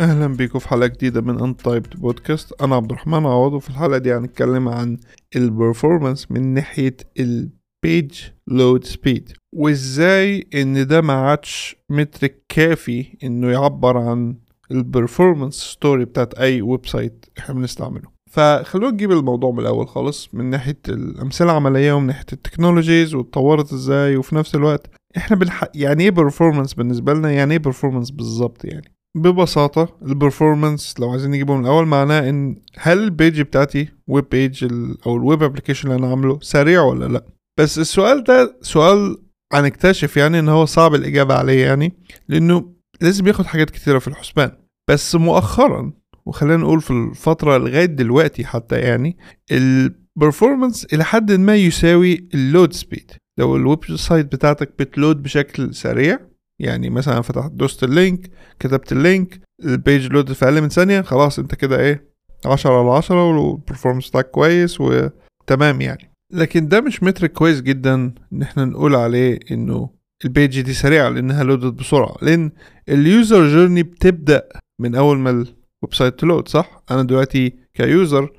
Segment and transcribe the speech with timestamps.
[0.00, 4.14] أهلا بيكم في حلقة جديدة من Untyped Podcast أنا عبد الرحمن عوض وفي الحلقة دي
[4.14, 4.98] هنتكلم عن
[5.36, 13.16] ال performance من ناحية ال page load speed وإزاي إن ده ما عادش metric كافي
[13.24, 14.36] إنه يعبر عن
[14.70, 18.08] ال performance story بتاعت أي website إحنا بنستعمله.
[18.30, 23.72] فخلونا نجيب الموضوع من الأول خالص من ناحية الأمثلة العملية ومن ناحية ال technologies واتطورت
[23.72, 25.64] إزاي وفي نفس الوقت إحنا بالح...
[25.74, 31.30] يعني إيه performance بالنسبة لنا؟ يعني إيه performance بالظبط يعني؟ ببساطة ال performance لو عايزين
[31.30, 34.64] نجيبه من الأول معناه إن هل ال page بتاعتي web page
[35.06, 37.24] أو ال web application اللي أنا عامله سريع ولا لأ؟
[37.58, 39.16] بس السؤال ده سؤال
[39.52, 41.92] هنكتشف يعني إن هو صعب الإجابة عليه يعني
[42.28, 44.52] لأنه لازم ياخد حاجات كتيرة في الحسبان.
[44.90, 45.92] بس مؤخرا
[46.26, 49.16] وخلينا نقول في الفترة لغاية دلوقتي حتى يعني
[49.52, 55.22] ال performance إلى حد ما يساوي ال load speed لو ال website بتاعتك بت load
[55.22, 56.18] بشكل سريع
[56.60, 60.68] يعني مثلا فتحت دوست ال link كتبت ال link ال page load في أقل من
[60.68, 62.10] ثانية خلاص أنت كده إيه
[62.46, 66.10] عشرة على عشرة وال performance بتاعك كويس وتمام يعني.
[66.32, 69.90] لكن ده مش metric كويس جدا إن إحنا نقول عليه إنه
[70.24, 72.16] ال page دي سريعة لأنها load ت بسرعة.
[72.22, 72.50] لأن
[72.88, 74.42] ال user journey بتبدأ
[74.80, 78.32] من أول ما ال website ت load صح؟ أنا دلوقتي ك user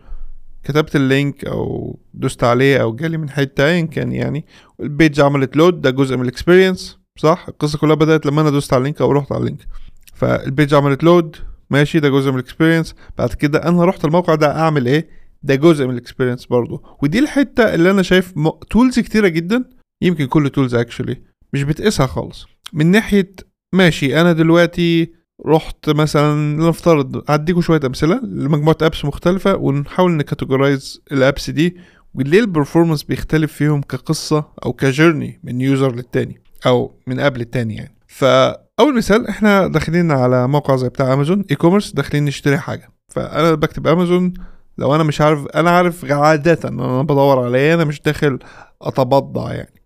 [0.64, 4.46] كتبت ال link أو دوست عليه أو جالي من حتة ايا كان يعني
[4.80, 8.50] ال page عملت load ده جزء من ال experience صح؟ القصة كلها بدأت لما أنا
[8.50, 9.68] دوست على ال link أو رحت على ال link.
[10.14, 11.36] فال page عملت load
[11.70, 15.10] ماشي ده جزء من ال experience بعد كده أنا رحت الموقع ده أعمل إيه؟
[15.44, 16.84] ده جزء من ال experience برضه.
[17.04, 18.50] ودي الحتة اللي أنا شايف م...
[18.50, 19.64] tools كتيرة جدا.
[20.02, 21.22] يمكن كل tools actually
[21.54, 22.48] مش بتقيسها خالص.
[22.74, 23.36] من ناحية
[23.74, 25.12] ماشي أنا دلوقتي
[25.46, 31.78] رحت مثلا لنفترض هديكوا شوية أمثلة لمجموعة apps مختلفة ونحاول ن categorize ال apps دي.
[32.14, 37.42] وليه ال performance بيختلف فيهم كقصة أو ك journey من user للتاني؟ أو من app
[37.42, 37.98] للتاني يعني.
[38.08, 42.90] فأول مثال إحنا داخلين على موقع زي بتاع امازون e-commerce داخلين نشتري حاجة.
[43.10, 44.34] فأنا بكتب امازون
[44.78, 48.40] لو أنا مش عارف أنا عارف عادة إن أنا بدور على إيه أنا مش داخل
[48.82, 49.82] أتبضع يعني.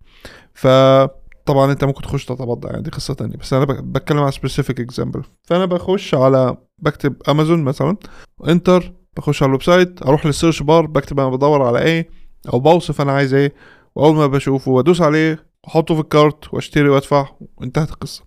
[0.54, 3.38] فطبعا أنت ممكن تخش تتبضع يعني دي قصة تانية.
[3.38, 7.98] بس أنا بتكلم على specific example فأنا بخش على بكتب امازون مثلا
[8.48, 12.10] enter بخش على ال website أروح لل search bar بكتب أنا بدور على إيه
[12.54, 13.54] أو بوصف أنا عايز إيه
[13.96, 17.28] وأول ما بشوفه وأدوس عليه احطه في ال cart واشتري وادفع
[17.58, 18.24] وانتهت القصة.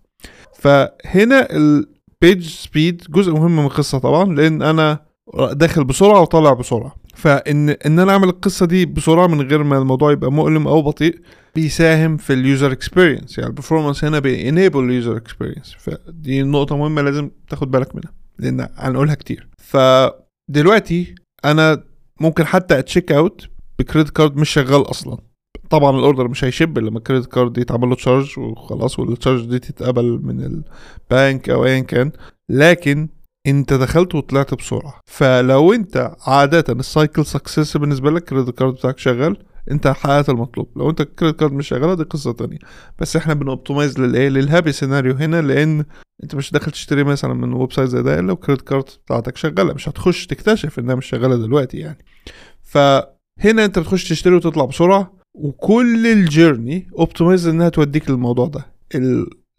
[0.59, 5.06] فهنا ال page speed جزء مهم من القصة طبعا لأن أنا
[5.53, 6.94] داخل بسرعة وطالع بسرعة.
[7.15, 11.21] فإن إن أنا أعمل القصة دي بسرعة من غير ما الموضوع يبقى مؤلم أو بطيء
[11.54, 16.43] بيساهم في ال user experience يعني ال performance هنا بي enable ال user experience فدي
[16.43, 19.49] نقطة مهمة لازم تاخد بالك منها لأن هنقولها كتير.
[19.59, 21.84] فدلوقتي أنا
[22.20, 23.46] ممكن حتى أ check out
[23.78, 25.19] ب credit card مش شغال أصلا.
[25.70, 28.98] طبعا ال order مش هي ship لما ال credit card دي يتعمل له charge وخلاص
[28.98, 30.40] وال charge دي تتقبل من
[31.10, 32.12] البنك أو ايا كان.
[32.48, 33.08] لكن
[33.46, 35.00] أنت دخلت وطلعت بسرعة.
[35.06, 39.36] فلو أنت عادة ال cycle success بالنسبة لك ال credit card بتاعك شغال
[39.70, 40.68] أنت حققت المطلوب.
[40.76, 42.58] لو أنت ال credit card مش شغالة دي قصة تانية.
[42.98, 45.84] بس إحنا بن optimize للايه لل happy scenario هنا لأن
[46.22, 49.74] أنت مش داخل تشتري مثلا من website زي ده إلا ال credit card بتاعتك شغالة.
[49.74, 51.98] مش هتخش تكتشف إنها مش شغالة دلوقتي يعني.
[52.62, 55.17] فهنا أنت بتخش تشتري وتطلع بسرعة.
[55.38, 58.66] وكل ال journey optimized إنها توديك للموضوع ده.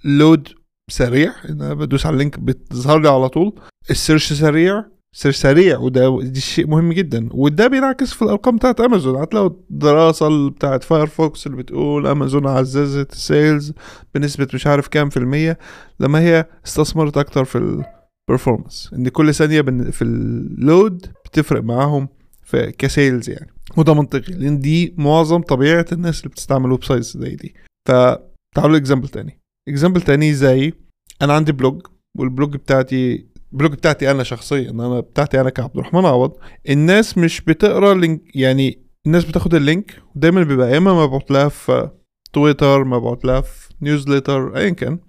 [0.05, 0.47] ال load
[0.91, 3.53] سريع إن أنا بدوس على ال link بتظهر لي على طول.
[3.89, 7.29] ال search سريع search سريع وده دي شيء مهم جدا.
[7.31, 13.23] وده بينعكس في الأرقام بتاعت امازون هتلاقوا الدراسة بتاعت فايرفوكس اللي بتقول امازون عززت ال
[13.23, 13.73] sales
[14.15, 15.57] بنسبة مش عارف كام في المية
[15.99, 17.83] لما هي استثمرت أكتر في
[18.29, 19.61] ال performance إن كل ثانية
[19.91, 22.07] في ال load بتفرق معاهم
[22.43, 23.47] في ك sales يعني.
[23.77, 27.55] وده منطقي لأن دي معظم طبيعة الناس اللي بتستعمل websites زي دي.
[27.87, 29.39] فتعالوا example تاني.
[29.69, 30.73] example تاني زي
[31.21, 31.81] أنا عندي blog
[32.17, 36.33] وال blog بتاعتي ال blog بتاعتي أنا شخصيا أنا بتاعتي أنا كعبد الرحمن عوض.
[36.69, 41.49] الناس مش بتقرأ link يعني الناس بتاخد ال link ودايما بيبقى يا إما مبعوت لها
[41.49, 41.89] في
[42.33, 44.99] تويتر مبعوت لها في newsletter ايا كان.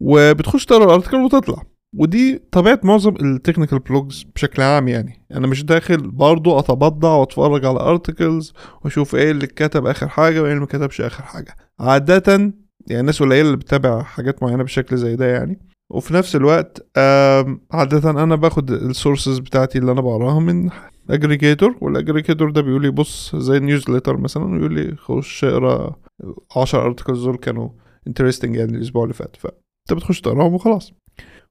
[0.00, 1.62] وبتخش تقرأ ال article وتطلع.
[1.96, 5.26] ودي طبيعة معظم ال technical blogs بشكل عام يعني.
[5.32, 8.52] أنا مش داخل برضو أتبضع وأتفرج على articles
[8.84, 11.56] وأشوف إيه اللي اتكتب آخر حاجة وإيه اللي ما كتبش آخر حاجة.
[11.80, 12.52] عادة
[12.86, 15.60] يعني الناس قليلة اللي بتتابع حاجات معينة بشكل زي ده يعني.
[15.90, 16.86] وفي نفس الوقت
[17.72, 20.70] عادة أنا باخد ال sources بتاعتي اللي أنا بقراها من
[21.10, 25.96] aggregator وال aggregator ده بيقول لي بص زي newsletter مثلا ويقول لي خش اقرأ
[26.56, 27.68] 10 articles دول كانوا
[28.06, 29.36] interesting يعني الأسبوع اللي فات.
[29.36, 30.92] فأنت بتخش تقراهم وخلاص.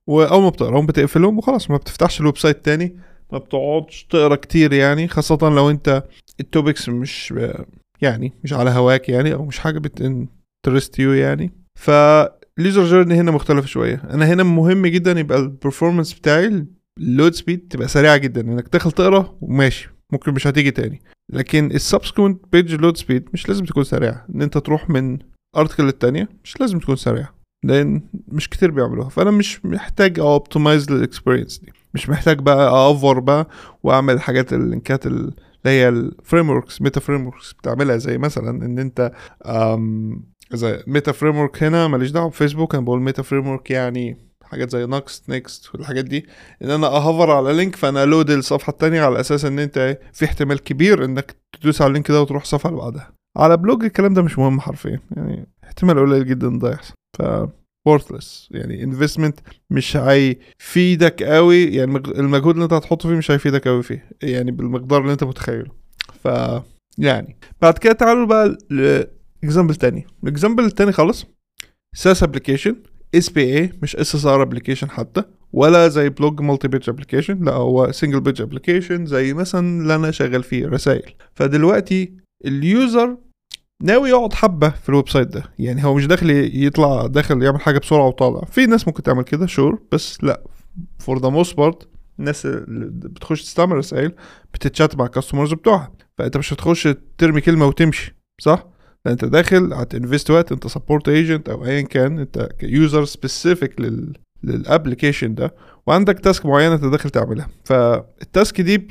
[0.09, 2.95] واول ما بتقراهم بتقفلهم وخلاص ما بتفتحش ال website تاني
[3.31, 6.03] ما بتقعدش تقرا كتير يعني خاصة لو أنت
[6.39, 7.33] ال topics مش
[8.01, 11.53] يعني مش على هواك يعني أو مش حاجة بت interest you يعني.
[11.79, 11.89] ف
[12.59, 14.01] ال user journey هنا مختلفة شوية.
[14.09, 16.65] أنا هنا مهم جدا يبقى ال performance بتاعي
[16.99, 21.01] ال load speed تبقى سريعة جدا إنك تدخل تقرا وماشي ممكن مش هتيجي تاني.
[21.33, 24.25] لكن ال subsequent page load speed مش لازم تكون سريعة.
[24.35, 25.17] إن أنت تروح من
[25.57, 27.38] article للتانية مش لازم تكون سريعة.
[27.63, 29.09] لأن مش كتير بيعملوها.
[29.09, 31.73] فأنا مش محتاج optimize لل experience دي.
[31.93, 33.47] مش محتاج بقى over بقى
[33.83, 35.31] وأعمل الحاجات ال link ات اللي
[35.65, 37.97] هي ال frameworks meta frameworks بتعملها.
[37.97, 39.11] زي مثلا إن أنت
[40.53, 42.75] زي meta framework هنا ماليش دعوة بفيسبوك.
[42.75, 46.25] أنا بقول meta framework يعني حاجات زي Next Nuxt والحاجات دي.
[46.63, 50.25] إن أنا أ hover على link فأنا load الصفحة التانية على أساس إن أنت في
[50.25, 53.11] احتمال كبير إنك تدوس على ال link ده وتروح الصفحه اللي بعدها.
[53.37, 54.99] على blog الكلام ده مش مهم حرفيا.
[55.11, 56.93] يعني احتمال قليل جدا ده يحصل.
[57.17, 57.21] ف
[57.89, 58.47] worthless.
[58.51, 59.39] يعني investment
[59.69, 65.01] مش هيفيدك قوي يعني المجهود اللي انت هتحطه فيه مش هيفيدك قوي فيه يعني بالمقدار
[65.01, 65.71] اللي انت متخيله.
[66.23, 66.27] ف
[66.97, 70.07] يعني بعد كده تعالوا بقى ل example تاني.
[70.23, 71.25] ال example التاني خالص.
[71.95, 72.75] ساس ابلكيشن
[73.15, 75.23] اس بي اي مش اس اس ار ابلكيشن حتى
[75.53, 80.11] ولا زي blog multi page application لا هو single page application زي مثلا اللي أنا
[80.11, 82.13] شغال فيه رسائل فدلوقتي
[82.45, 83.17] ال user
[83.83, 85.43] ناوي يقعد حبة في ال website ده.
[85.59, 86.29] يعني هو مش داخل
[86.63, 88.41] يطلع داخل يعمل حاجة بسرعة وطالع.
[88.41, 90.43] في ناس ممكن تعمل كده sure بس لا.
[90.99, 91.87] for the most part
[92.19, 94.11] الناس اللي بتخش تستعمل رسائل
[94.53, 95.91] بتتشات مع ال customers بتوعها.
[96.17, 96.87] فأنت مش هتخش
[97.17, 98.67] ترمي كلمة وتمشي صح؟
[99.07, 104.13] أنت داخل هت invest وقت أنت support agent أو ايا كان أنت user specific لل
[104.43, 105.55] لل application ده
[105.89, 107.47] وعندك task معينة أنت داخل تعملها.
[107.65, 108.87] فال task دي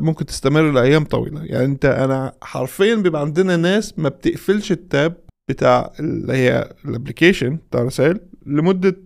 [0.00, 1.44] ممكن تستمر لأيام طويلة.
[1.44, 5.16] يعني أنت أنا حرفيا بيبقى عندنا ناس ما بتقفلش ال tab
[5.50, 8.96] بتاع اللي هي ال application بتاع رسائل لمدة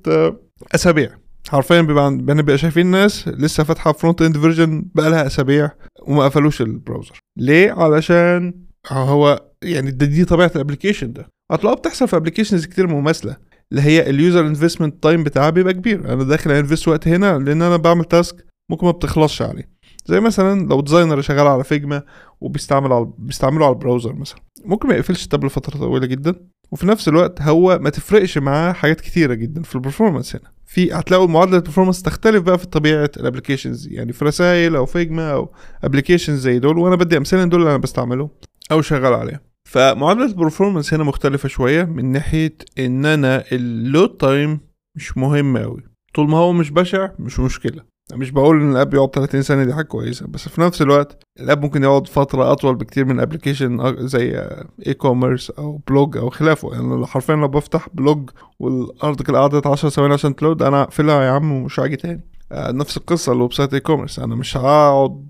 [0.74, 1.10] أسابيع.
[1.48, 5.70] حرفيا بيبقى بنبقى شايفين ناس لسه فاتحة front end version بقى لها أسابيع
[6.02, 8.54] وما قفلوش ال browser ليه؟ علشان
[8.88, 11.28] هو يعني دي, دي طبيعة ال application ده.
[11.52, 13.36] هتلاقوها بتحصل في applications كتير مماثلة.
[13.72, 16.12] اللي هي ال user investment time بتاعها بيبقى كبير.
[16.12, 19.68] أنا داخل أ invest وقت هنا لأن أنا بعمل task ممكن ما بتخلصش عليه.
[20.06, 22.02] زي مثلا لو designer شغال على Figma
[22.40, 24.38] وبيستعمل على بيستعمله على ال browser مثلا.
[24.64, 26.34] ممكن ما يقفلش ال tab لفترة طويلة جدا.
[26.72, 30.50] وفي نفس الوقت هو ما تفرقش معاه حاجات كتيرة جدا في ال performance هنا.
[30.66, 34.86] في هتلاقوا معادلة ال performance تختلف بقى في طبيعة ال applications يعني في رسائل أو
[34.86, 35.52] Figma أو
[35.84, 38.30] applications زي دول وأنا بدي أمثلة دول اللي أنا بستعملهم
[38.72, 39.38] أو شغال عليهم
[39.70, 44.60] فمعادلة ال performance هنا مختلفة شوية من ناحية إن أنا ال load time
[44.96, 45.82] مش مهم أوي.
[46.14, 47.82] طول ما هو مش بشع مش مشكلة.
[48.12, 50.26] مش بقول إن ال app يقعد 30 ثانية دي حاجة كويسة.
[50.26, 54.48] بس في نفس الوقت ال app ممكن يقعد فترة أطول بكتير من application زي
[54.86, 56.72] e-commerce أو blog أو خلافه.
[56.72, 58.30] يعني حرفيا لو بفتح blog
[58.60, 62.20] وال article قعدت 10 ثواني عشان ت load أنا اقفلها يا عم ومش هاجي تاني.
[62.52, 65.28] نفس القصة ال website e-commerce أنا مش هقعد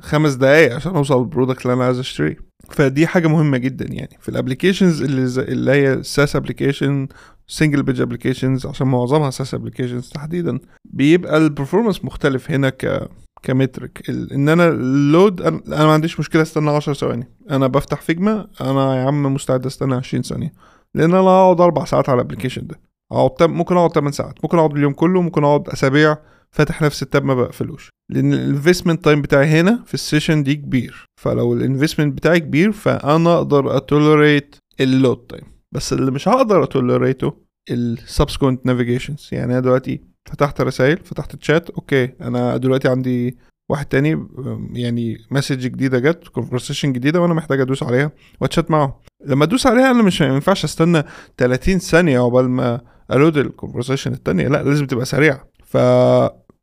[0.00, 2.53] خمس دقايق عشان أوصل لل product اللي أنا عايز أشتريه.
[2.70, 4.18] فدي حاجة مهمة جدا يعني.
[4.20, 7.08] في ال applications اللي, اللي هي SaaS application
[7.46, 13.08] single page applications عشان معظمها SaaS applications تحديدا بيبقى ال performance مختلف هنا ك
[13.42, 17.28] ك metric إن أنا ال load أنا ما عنديش مشكلة أستنى 10 ثواني.
[17.50, 20.52] أنا بفتح Figma أنا يا عم مستعد أستنى 20 ثانية.
[20.94, 22.80] لأن أنا هقعد أربع ساعات على ال application ده.
[23.12, 24.34] اقعد ممكن أقعد 8 ساعات.
[24.44, 26.16] ممكن أقعد اليوم كله ممكن أقعد أسابيع
[26.54, 27.90] فاتح نفس ال tab ما بقفلوش.
[28.10, 31.04] لأن ال investment time بتاعي هنا في ال session دي كبير.
[31.20, 36.28] فلو ال investment بتاعي كبير فأنا أقدر أ tolerate ال load time بس اللي مش
[36.28, 37.32] هقدر أ tolerate
[37.70, 40.00] ه ال subsequent navigations يعني أنا دلوقتي
[40.30, 43.38] فتحت رسائل فتحت chat okay أنا دلوقتي عندي
[43.70, 44.26] واحد تاني
[44.72, 49.90] يعني message جديدة جت conversation جديدة وأنا محتاج أدوس عليها وأتشات معاه لما أدوس عليها
[49.90, 51.02] أنا مش ينفعش أستنى
[51.38, 52.80] 30 ثانية عقبال ما
[53.12, 54.48] أ load ال conversation التانية.
[54.48, 55.48] لا لازم تبقى سريعة.
[55.64, 55.76] ف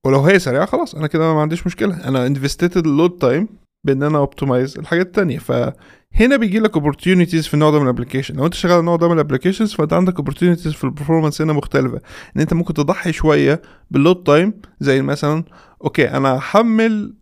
[0.05, 2.08] ولو هي سريعة خلاص أنا كده ما عنديش مشكلة.
[2.08, 3.48] أنا invested ال load time
[3.88, 5.38] بإن أنا optimize الحاجات التانية.
[5.38, 8.96] فهنا بيجي لك opportunities في النوع ده من ال application لو أنت شغال على النوع
[8.96, 12.01] ده من ال applications فأنت عندك opportunities في ال performance هنا مختلفة.
[12.36, 15.43] إن أنت ممكن تضحي شوية بال load time زي مثلا
[15.84, 17.15] okay أنا هحمل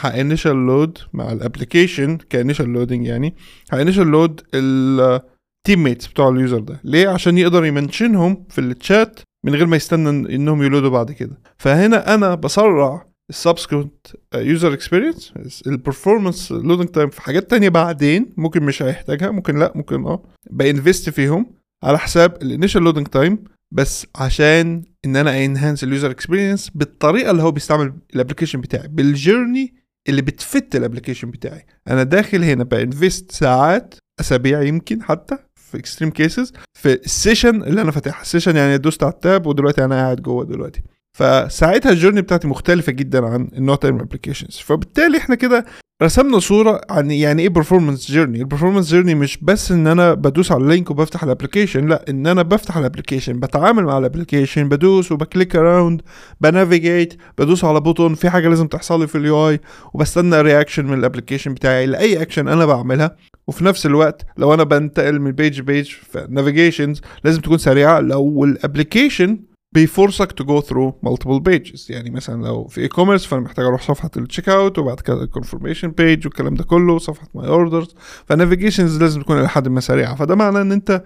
[0.00, 3.34] ه initial load مع ال application ك initial loading يعني.
[3.72, 6.80] ه initial load ال teammates بتوع ال user ده.
[6.84, 10.85] ليه؟ عشان يقدر ي mention هم في الشات من غير ما يستنى إنهم ي load
[10.85, 11.38] وا بعد كده.
[11.56, 15.32] فهنا أنا بسرع ال subsequent user experience
[15.66, 20.22] ال performance loading time في حاجات تانية بعدين ممكن مش هيحتاجها ممكن لأ ممكن آه
[20.50, 21.46] ب invest فيهم
[21.84, 27.30] على حساب ال initial loading time بس عشان إن أنا enhance ال user experience بالطريقة
[27.30, 29.74] اللي هو بيستعمل ال application بتاعي بال journey
[30.08, 31.66] اللي بت fit ال application بتاعي.
[31.88, 36.52] أنا داخل هنا ب invest ساعات أسابيع يمكن حتى في extreme cases
[36.84, 38.22] في ال session اللي أنا فاتحها.
[38.22, 40.82] ال session يعني دوست على ال tab ودلوقتي أنا قاعد جوه دلوقتي.
[41.14, 45.64] فساعتها ال journey بتاعتي مختلفة جدا عن ال one time applications فبالتالي إحنا كده
[46.02, 50.52] رسمنا صورة عن يعني إيه performance journey ال performance journey مش بس إن أنا بدوس
[50.52, 54.04] على ال link وبفتح ال application لا إن أنا بفتح ال application بتعامل مع ال
[54.04, 56.02] application بدوس وب click around
[56.40, 59.60] ب navigate بدوس على button في حاجة لازم تحصل لي في ال UI
[59.94, 63.16] وبستنى reaction من ال application بتاعي لاي اكشن أنا بعملها.
[63.46, 68.00] وفي نفس الوقت لو أنا بنتقل من بيج بيج فنافيجيشنز لازم تكون سريعة.
[68.00, 69.38] لو ال application
[69.74, 73.64] بي force ك to go through multiple pages يعني مثلا لو في e-commerce فأنا محتاج
[73.64, 77.94] أروح صفحة ال checkout وبعد كده ال confirmation page والكلام ده كله صفحة my orders
[78.26, 80.14] فال navigations لازم تكون إلى حد ما سريعة.
[80.14, 81.04] فده معناه إن أنت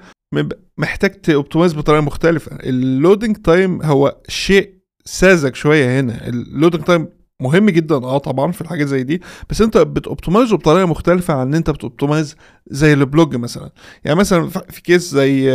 [0.78, 2.56] محتاج ت optimize بطريقة مختلفة.
[2.56, 6.28] ال loading time هو شيء ساذج شوية هنا.
[6.28, 7.08] ال loading time
[7.42, 11.34] مهم جدا آه طبعا في الحاجات زي دي بس أنت بت optimize ه بطريقة مختلفة
[11.34, 13.70] عن إن أنت بت optimize زي ال blog مثلا.
[14.04, 15.50] يعني مثلا في case زي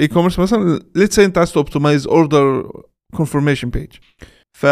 [0.00, 2.70] e-commerce مثلا let's أنت عايز ت optimize order
[3.16, 3.88] confirmation page
[4.58, 4.66] ف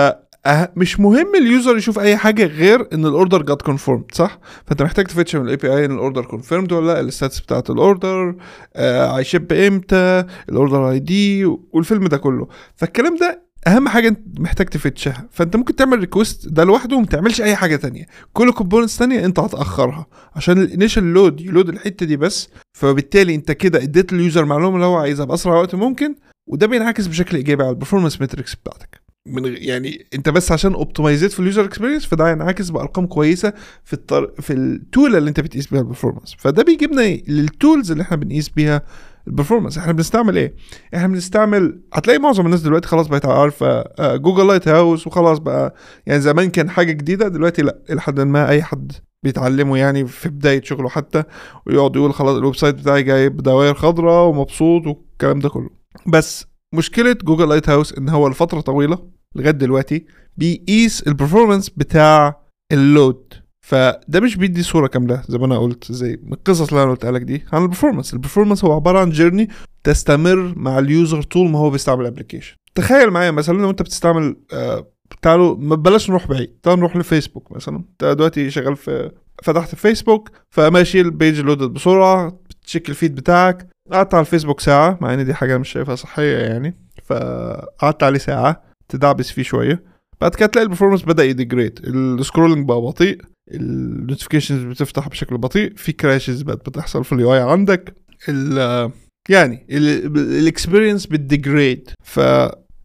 [0.77, 4.83] مش مهم ال user يشوف أي حاجة غير إن ال order got confirmed صح؟ فأنت
[4.83, 7.71] محتاج ت fetch من ال API إن ال order confirmed ولا لا ال status بتاعت
[7.71, 8.35] ال order
[8.77, 12.49] هي ship آه إمتى ال order ID والفيلم ده كله.
[12.77, 15.29] فالكلام ده أهم حاجة أنت محتاج ت fetch ها.
[15.33, 18.07] فأنت ممكن تعمل request ده لوحده وما تعملش أي حاجة تانية.
[18.33, 20.07] كل components تانية أنت هتأخرها.
[20.37, 24.43] عشان ال initial load ي load الحتة دي بس فبالتالي أنت كده اديت ال user
[24.42, 26.14] المعلومه اللي هو عايزها بأسرع وقت ممكن
[26.47, 29.02] وده بينعكس بشكل إيجابي على ال performance metrics بتاعتك.
[29.26, 33.52] من يعني انت بس عشان optimize ت في ال user experience فده هينعكس بأرقام كويسة
[33.85, 34.33] في الطر...
[34.41, 38.02] في ال tool اللي انت بتقيس بيها ال performance فده بيجيبنا إيه؟ لل tools اللي
[38.02, 38.83] إحنا بنقيس بيها
[39.29, 40.55] ال performance إحنا بنستعمل إيه؟
[40.95, 43.85] إحنا بنستعمل هتلاقي معظم الناس دلوقتي خلاص بقت عارفة
[44.17, 45.75] Google Lighthouse وخلاص بقى.
[46.07, 50.29] يعني زمان كان حاجة جديدة دلوقتي لأ إلى حد ما أي حد بيتعلمه يعني في
[50.29, 51.23] بداية شغله حتى
[51.67, 55.71] ويقعد يقول خلاص ال website بتاعي جايب دوائر خضراء ومبسوط والكلام ده كله.
[56.07, 58.99] بس مشكلة Google Lighthouse إن هو لفترة طويلة
[59.37, 62.41] لغاية دلوقتي بيقيس ال performance بتاع
[62.73, 63.35] ال load
[63.67, 67.21] فده مش بيدي صورة كاملة زي ما أنا قلت زي القصص اللي أنا قلتها لك
[67.23, 69.49] دي عن ال performance ال performance هو عبارة عن journey
[69.85, 73.83] تستمر مع ال user طول ما هو بيستعمل ال application تخيل معايا مثلا لو أنت
[73.83, 74.87] بتستعمل آه
[75.23, 76.50] تعالوا بلاش نروح بعيد.
[76.62, 77.76] تعالوا نروح لفيسبوك مثلا.
[77.76, 79.11] انت دلوقتي شغال في
[79.42, 83.66] فتحت فيسبوك فماشي ال page load ت بسرعة بت check ال feed بتاعك.
[83.92, 86.76] قعدت على الفيسبوك ساعة مع إن دي حاجة مش شايفها صحية يعني.
[87.04, 89.83] فقعدت عليه ساعة تدعبس فيه شوية.
[90.21, 93.19] بعد كده تلاقي ال performance بدأ ي degrade ال scrolling بقى بطيء.
[93.55, 95.73] ال notifications بتفتح بشكل بطيء.
[95.76, 97.95] في crashes بقت بتحصل في ال UI عندك.
[98.28, 98.90] ال
[99.28, 101.91] يعني ال experience بت degrade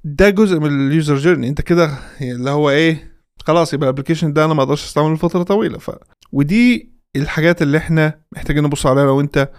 [0.03, 4.33] فده جزء من ال user journey انت كده اللي هو إيه خلاص يبقى ال application
[4.33, 5.77] ده أنا ما أقدرش استعمله لفترة طويلة.
[5.77, 5.91] ف
[6.31, 9.49] ودي الحاجات اللي إحنا محتاجين نبص عليها لو انت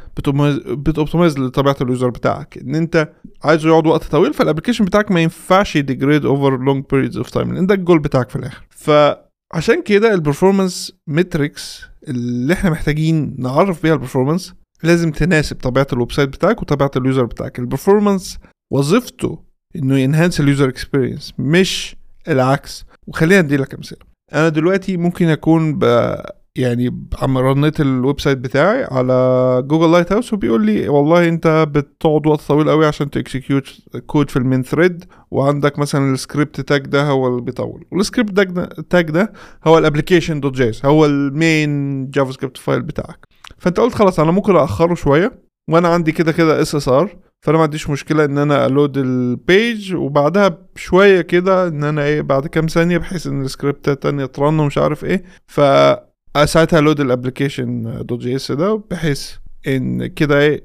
[0.69, 2.59] بت optimize لطبيعة ال user بتاعك.
[2.59, 3.13] ان انت
[3.45, 7.31] عايزه يقعد وقت طويل فال application بتاعك ما ينفعش ي degrade over long periods of
[7.31, 8.67] time لأن ده الجول بتاعك في الآخر.
[8.71, 15.87] فعشان كده ال performance metrics اللي إحنا محتاجين نعرف بيها ال performance لازم تناسب طبيعة
[15.93, 17.59] ال website بتاعك وطبيعة ال user بتاعك.
[17.59, 18.39] ال performance
[18.73, 21.97] وظيفته إنه ي enhance ال user experience مش
[22.29, 22.87] العكس.
[23.07, 23.99] وخلينا أدي لك أمثلة.
[24.33, 26.15] أنا دلوقتي ممكن أكون ب
[26.57, 32.27] يعني عم run يت ال website بتاعي على Google Lighthouse وبيقول لي والله أنت بتقعد
[32.27, 33.65] وقت طويل قوي عشان ت execute
[34.07, 37.85] code في ال main thread وعندك مثلا ال script tag ده هو اللي بيطول.
[37.93, 38.37] وال script
[38.91, 39.33] tag ده, ده
[39.67, 43.19] هو ال application dot js هو ال main JavaScript file بتاعك.
[43.59, 45.48] فأنت قلت خلاص أنا ممكن اخره شوية.
[45.69, 49.95] وأنا عندي كده كده SSR فأنا ما عنديش مشكلة إن أنا أ load ال page
[49.95, 54.59] وبعدها بشوية كده إن أنا إيه بعد كام ثانية بحيث إن السكريبت التانية ت run
[54.59, 55.61] ومش عارف إيه ف
[56.45, 59.33] ساعتها load ال application dot js ده بحيث
[59.69, 60.65] إن كده إيه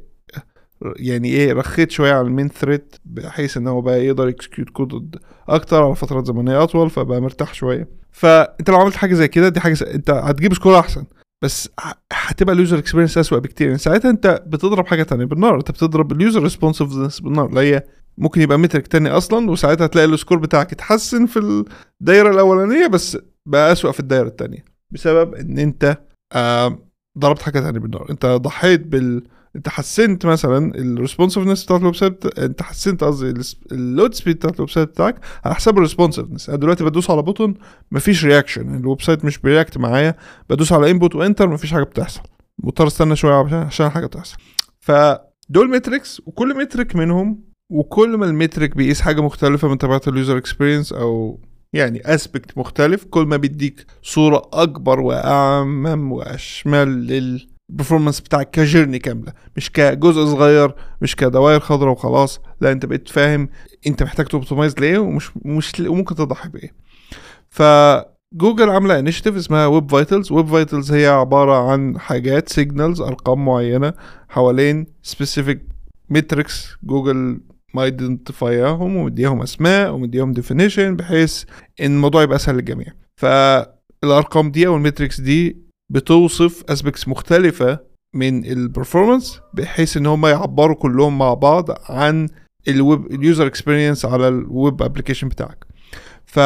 [0.95, 4.69] يعني إيه رخيت شوية على ال main thread بحيث إن هو بقى يقدر ي execute
[4.69, 5.15] code
[5.49, 9.59] أكتر على فترات زمنية أطول فبقى مرتاح شوية فأنت لو عملت حاجة زي كده دي
[9.59, 9.77] حاجة.
[9.93, 11.05] أنت هتجيب score أحسن
[11.43, 11.69] بس
[12.13, 13.67] هتبقى ال user experience اسوء بكتير.
[13.67, 17.83] يعني ساعتها أنت بتضرب حاجة تانية بالنار أنت بتضرب ال user responsiveness بالنار اللي هي
[18.17, 21.65] ممكن يبقى metric تاني أصلا وساعتها تلاقي ال score بتاعك اتحسن في
[22.01, 24.65] الدايرة الأولانية بس بقى اسوء في الدايرة التانية.
[24.91, 25.97] بسبب إن أنت
[26.33, 26.79] آه
[27.17, 29.23] ضربت حاجة تانية بالنار أنت ضحيت بال
[29.55, 33.41] انت حسنت مثلا ال responsiveness بتاعت ال website انت حسنت قصدي
[33.71, 37.21] ال load speed بتاعت ال website بتاعك على حساب ال responsiveness أنا دلوقتي بدوس على
[37.21, 37.53] button
[37.91, 40.15] مفيش reaction ال website مش بي react معايا.
[40.49, 42.21] بدوس على input و enter مفيش حاجة بتحصل.
[42.63, 44.37] مضطر استنى شوية عشان حاجة تحصل.
[44.79, 50.13] فدول metrics وكل metric منهم وكل ما ال metric بيقيس حاجة مختلفة من طبيعة ال
[50.13, 51.39] user experience أو
[51.73, 57.11] يعني aspect مختلف كل ما بيديك صورة أكبر وأعمم وأشمل
[57.73, 62.85] ال performance بتاعك ك journey كاملة مش كجزء صغير مش كدوائر خضراء وخلاص لا انت
[62.85, 63.49] بقيت فاهم
[63.87, 66.73] انت محتاج ت optimize ليه ومش مش وممكن تضحي بإيه.
[67.49, 73.93] فجوجل عاملة initiative اسمها Web Vitals Web Vitals هي عبارة عن حاجات signals أرقام معينة
[74.29, 75.61] حوالين specific
[76.09, 77.39] metrics Google
[77.73, 81.43] م identify اهم ومديهم أسماء ومديهم definition بحيث
[81.81, 82.87] إن الموضوع يبقى أسهل للجميع.
[83.15, 87.79] فالارقام دي أو ال metrics دي بتوصف aspects مختلفة
[88.15, 92.29] من ال performance بحيث إن هم يعبروا كلهم مع بعض عن
[92.67, 95.65] ال web ال user experience على ال web application بتاعك.
[96.25, 96.39] ف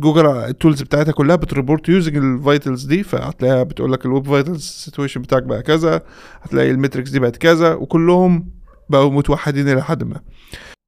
[0.00, 4.11] Google ال tools بتاعتها كلها بت report using ال vitals دي فهتلاقيها بتقول لك ال
[4.11, 6.02] Web Vitals situation بتاعك بقى كذا
[6.42, 8.50] هتلاقي ال metrics دي بقت كذا وكلهم
[8.90, 10.20] بقوا متوحدين إلى حد ما.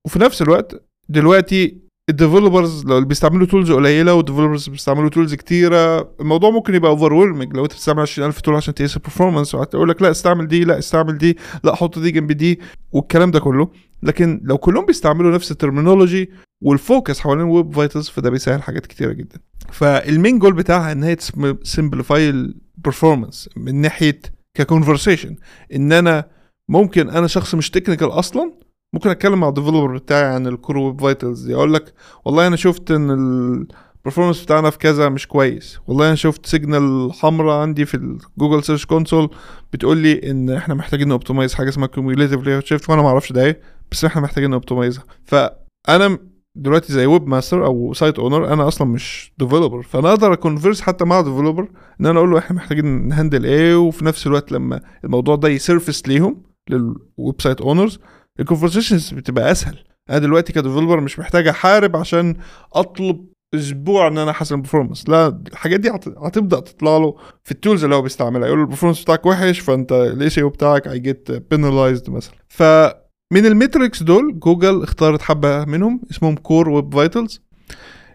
[0.06, 5.34] وفي نفس الوقت دلوقتي ال developers لو اللي بيستعملوا tools قليلة وال developers بيستعملوا tools
[5.34, 7.32] كتيرة الموضوع ممكن يبقى over لو
[7.64, 11.18] انت بتستعمل 20000 tool عشان تقيس ال performance وهتقول لك لا استعمل دي لا استعمل
[11.18, 12.60] دي لا حط دي جنب دي
[12.92, 13.68] والكلام ده كله.
[14.02, 16.30] لكن لو كلهم بيستعملوا نفس ال terminology
[16.62, 19.38] وال focus حوالين web vitals فده بيسهل حاجات كتيرة جدا.
[19.72, 21.16] فال main goal بتاعها إن هي
[21.62, 24.20] simplify ال performance من ناحية
[24.54, 25.36] ك conversation
[25.74, 26.24] إن أنا
[26.68, 28.52] ممكن أنا شخص مش technical أصلا
[28.94, 31.54] ممكن أتكلم مع ال developer بتاعي عن ال core web vitals دي.
[31.54, 31.94] أقول لك
[32.24, 35.78] والله أنا شفت إن ال performance بتاعنا في كذا مش كويس.
[35.86, 39.30] والله أنا شفت signal حمراء عندي في ال Google Search Console
[39.72, 43.32] بتقول لي إن إحنا محتاجين ن optimize حاجة اسمها cumulative layout shift وأنا ما أعرفش
[43.32, 43.60] ده إيه
[43.92, 46.18] بس إحنا محتاجين ن optimize ها فانا
[46.56, 51.04] دلوقتي زي webmaster أو site owner أنا أصلا مش developer فأنا أقدر a converse حتى
[51.04, 51.68] مع developer
[52.00, 55.48] إن أنا أقول له إحنا محتاجين ن handle إيه وفي نفس الوقت لما الموضوع ده
[55.48, 57.98] ي surface ليهم لل website owners
[58.40, 59.78] ال conversations بتبقى أسهل.
[60.10, 62.36] أنا دلوقتي ك developer مش محتاج أحارب عشان
[62.72, 65.90] أطلب أسبوع إن أنا أحسن ال performance لا الحاجات دي
[66.24, 68.46] هتبدأ تطلع له في ال tools اللي هو بيستعملها.
[68.46, 72.34] يقول له ال performance بتاعك وحش فأنت ال SEO بتاعك؟ will get penalized مثلا.
[72.48, 77.42] فمن ال metrics دول جوجل اختارت حبة منهم اسمهم core web vitals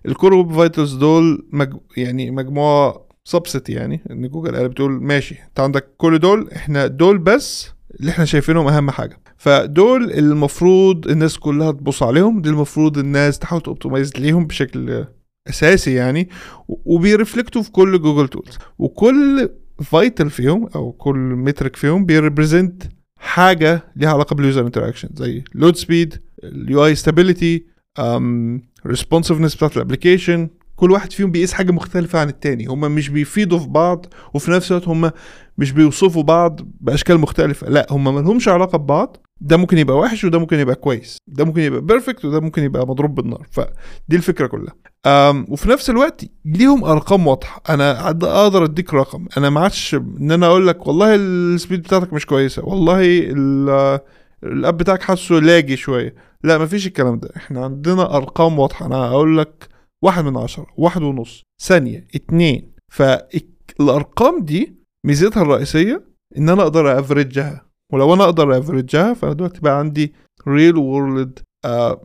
[0.05, 1.73] ال core web vitals دول مج...
[1.97, 7.17] يعني مجموعة subset يعني إن جوجل قال بتقول ماشي أنت عندك كل دول إحنا دول
[7.17, 9.24] بس اللي إحنا شايفينهم أهم حاجة.
[9.45, 15.05] فدول المفروض الناس كلها تبص عليهم دي المفروض الناس تحاول ت optimize ليهم بشكل
[15.49, 16.29] أساسي يعني
[16.67, 19.49] وبي reflect وا في كل Google tools وكل
[19.83, 22.83] vital فيهم أو كل metric فيهم بي represent
[23.19, 27.65] حاجة ليها علاقة بال user interaction زي load speed ال UI stability
[28.85, 32.65] responsiveness بتاعت ال application كل واحد فيهم بيقيس حاجة مختلفة عن التاني.
[32.65, 35.11] هما مش بيفيدوا في بعض وفي نفس الوقت هما
[35.57, 37.69] مش بيوصفوا بعض بأشكال مختلفة.
[37.69, 39.17] لا هما مالهمش علاقة ببعض.
[39.41, 41.17] ده ممكن يبقى وحش وده ممكن يبقى كويس.
[41.27, 43.47] ده ممكن يبقى perfect وده ممكن يبقى مضروب بالنار.
[43.51, 44.73] فدي الفكرة كلها.
[45.49, 47.61] وفي نفس الوقت ليهم أرقام واضحة.
[47.69, 49.25] أنا أقدر أديك رقم.
[49.37, 52.65] أنا ما عادش إن أنا أقول لك والله ال speed بتاعتك مش كويسة.
[52.65, 53.19] والله
[54.43, 56.15] ال app بتاعك حاسه laggy شوية.
[56.43, 57.29] لا مفيش الكلام ده.
[57.37, 58.85] إحنا عندنا أرقام واضحة.
[58.85, 59.74] أنا هقول لك
[60.05, 66.03] واحد من عشرة واحد ونص ثانية اتنين فالأرقام دي ميزتها الرئيسية
[66.37, 69.79] إن أنا أقدر أ average ها ولو أنا أقدر أ average ها فأنا دلوقتي بقى
[69.79, 70.13] عندي
[70.47, 71.39] real world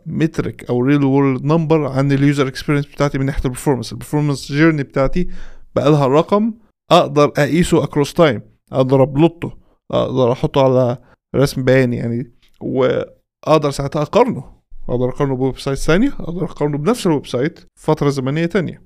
[0.06, 3.97] metric أو real world number عن ال user experience بتاعتي من ناحية ال performance ال
[3.97, 5.28] performance journey بتاعتي
[5.76, 6.54] بقى لها رقم
[6.90, 9.58] أقدر أقيسه across time أقدر أ plot ه
[9.92, 10.98] أقدر أحطه على
[11.36, 12.32] رسم بياني يعني.
[12.60, 14.59] وأقدر ساعتها أقارنه.
[14.88, 18.82] أقدر أقارنه ب website تانية أقدر أقارنه بنفس ال website فترة زمنية تانية.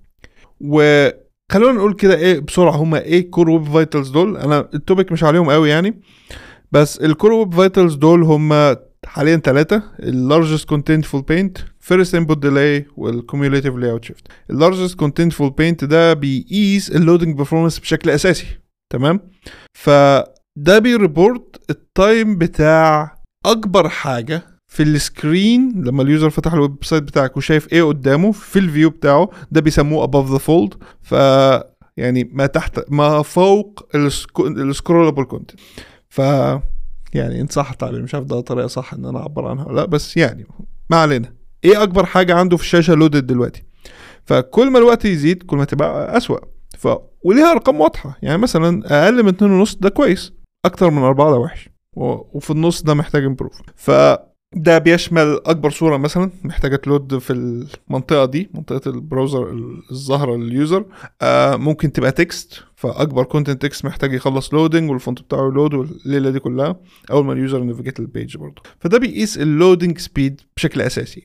[0.61, 5.25] وخلونا نقول كده إيه بسرعة هما إيه core web vitals دول؟ أنا ال topic مش
[5.25, 6.01] عليهم قوي يعني
[6.73, 8.77] بس ال core web vitals دول هما
[9.07, 14.95] حاليا ثلاثة ال largest contentful paint first input delay وال cumulative layout shift ال largest
[14.99, 18.47] contentful paint ده بيقيس ال loading performance بشكل أساسي
[18.93, 19.21] تمام؟
[19.79, 24.43] فده بي report ال time بتاع أكبر حاجة
[24.75, 28.65] في ال screen لما ال user فتح ال website بتاعك وشايف إيه قدامه في ال
[28.65, 30.77] view بتاعه ده بيسموه above the fold.
[31.03, 31.13] ف
[31.97, 35.61] يعني ما تحت ما فوق ال scrollable content
[36.09, 36.19] ف
[37.15, 39.87] يعني ان صح التعبير مش عارف ده طريقة صح ان أنا اعبر عنها ولا لا
[39.87, 40.47] بس يعني
[40.91, 41.33] ما علينا.
[41.65, 43.63] إيه اكبر حاجة عنده في الشاشة loaded دلوقتي؟
[44.25, 46.39] فكل ما الوقت يزيد كل ما تبقى أسوأ.
[46.79, 46.89] ف
[47.25, 48.19] وليها أرقام واضحة.
[48.23, 50.33] يعني مثلا أقل من اتنين ونص ده كويس
[50.65, 51.69] أكتر من أربعة ده وحش.
[51.97, 53.91] وفي النص ده محتاج improve ف
[54.57, 59.53] ده بيشمل أكبر صورة مثلا محتاجة ت load في المنطقة دي منطقة ال browser
[59.91, 60.85] الظاهره لل user
[61.23, 65.75] آه ممكن تبقى text فأكبر content text محتاج يخلص loading وال font بتاعه ي load
[65.75, 66.77] والليلة دي كلها
[67.11, 68.63] أول ما ال user navigate ال page برضه.
[68.81, 71.23] فده بيقيس ال loading speed بشكل أساسي.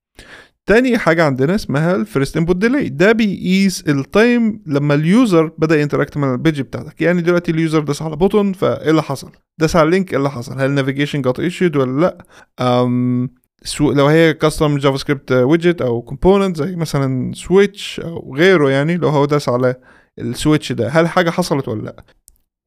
[0.66, 5.52] تاني حاجة عندنا اسمها ال first input delay ده بيقيس ال time لما ال user
[5.58, 7.02] بدأ ي interact مع ال page بتاعتك.
[7.02, 10.18] يعني دلوقتي ال user داس على button فإيه اللي حصل؟ داس على ال link إيه
[10.18, 12.26] اللي حصل؟ هل ال navigation got initiated ولا لأ؟
[12.84, 13.30] um
[13.64, 19.10] so لو هي custom JavaScript widget أو component زي مثلا switch أو غيره يعني لو
[19.10, 19.76] هو داس على
[20.20, 22.04] ال switch ده هل حاجة حصلت ولا لأ؟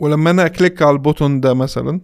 [0.00, 2.00] ولما أنا ا click على ال button ده مثلا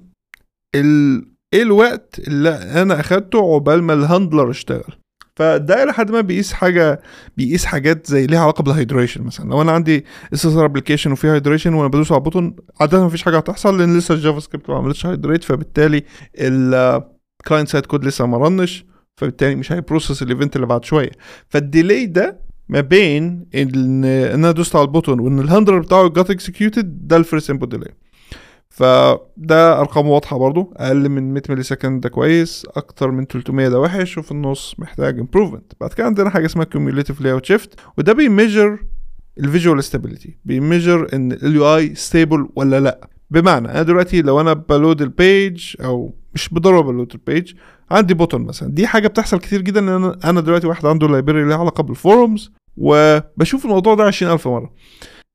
[0.74, 1.24] ال...
[1.54, 2.48] إيه الوقت اللي
[2.82, 4.92] أنا أخدته عقبال ما ال handler اشتغل؟
[5.38, 7.00] فده إلى حد ما بيقيس حاجة
[7.36, 9.50] بيقيس حاجات زي ليها علاقة بال hydration مثلا.
[9.50, 13.36] لو أنا عندي SSR application وفيه hydration وأنا بدوس على ال button عاده مفيش حاجة
[13.36, 16.02] هتحصل لأن لسه ال JavaScript ما عملتش hydrate فبالتالي
[16.38, 18.84] ال client side code لسه ما run ش
[19.16, 21.10] فبالتالي مش هي process ال event اللي بعد شوية.
[21.48, 26.08] فال delay ده ما بين إن أنا دوست على ال button وإن ال handler بتاعه
[26.08, 27.90] got executed ده ال first input delay
[28.78, 30.72] فده أرقام واضحة برضو.
[30.76, 35.72] أقل من 100 millisecond ده كويس أكتر من 300 ده وحش وفي النص محتاج improvement
[35.80, 38.78] بعد كده عندنا حاجة اسمها cumulative layout shift وده بي measure
[39.38, 43.08] ال visual stability بي measure إن ال UI stable ولا لأ.
[43.30, 47.22] بمعنى أنا دلوقتي لو أنا ب load ال page أو مش بضرب ب load ال
[47.22, 47.54] page
[47.90, 48.68] عندي button مثلا.
[48.68, 52.50] دي حاجة بتحصل كتير جدا لأن أنا, أنا دلوقتي واحد عنده library ليها علاقة بالفورums
[52.76, 54.70] وبشوف الموضوع ده 20000 مرة.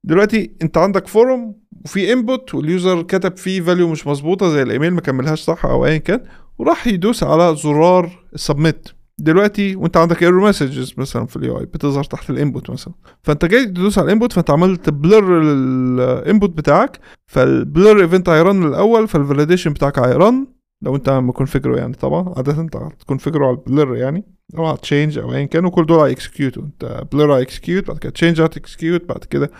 [0.04, 4.94] دلوقتي انت عندك form وفي input وال user كتب فيه value مش مظبوطة زي الإيميل
[4.94, 6.24] ما كملهاش صح أو ايا كان
[6.58, 8.90] وراح يدوس على زرار ال submit
[9.20, 12.94] دلوقتي وانت عندك error messages مثلا في ال UI بتظهر تحت ال input مثلا.
[13.24, 18.30] فانت جاي تدوس على ال input فانت عملت blur ال input بتاعك فال blur event
[18.30, 20.48] هي run الأول فال validation بتاعك هي run
[20.82, 23.96] لو انت م configure و يعني طبعا عادة انت هت configure و على ال blur
[23.96, 24.24] يعني.
[24.58, 27.98] أو change أو ايا كان وكل دول هي execute وا انت blur هي execute بعد
[27.98, 29.52] كده change هت execute بعد كده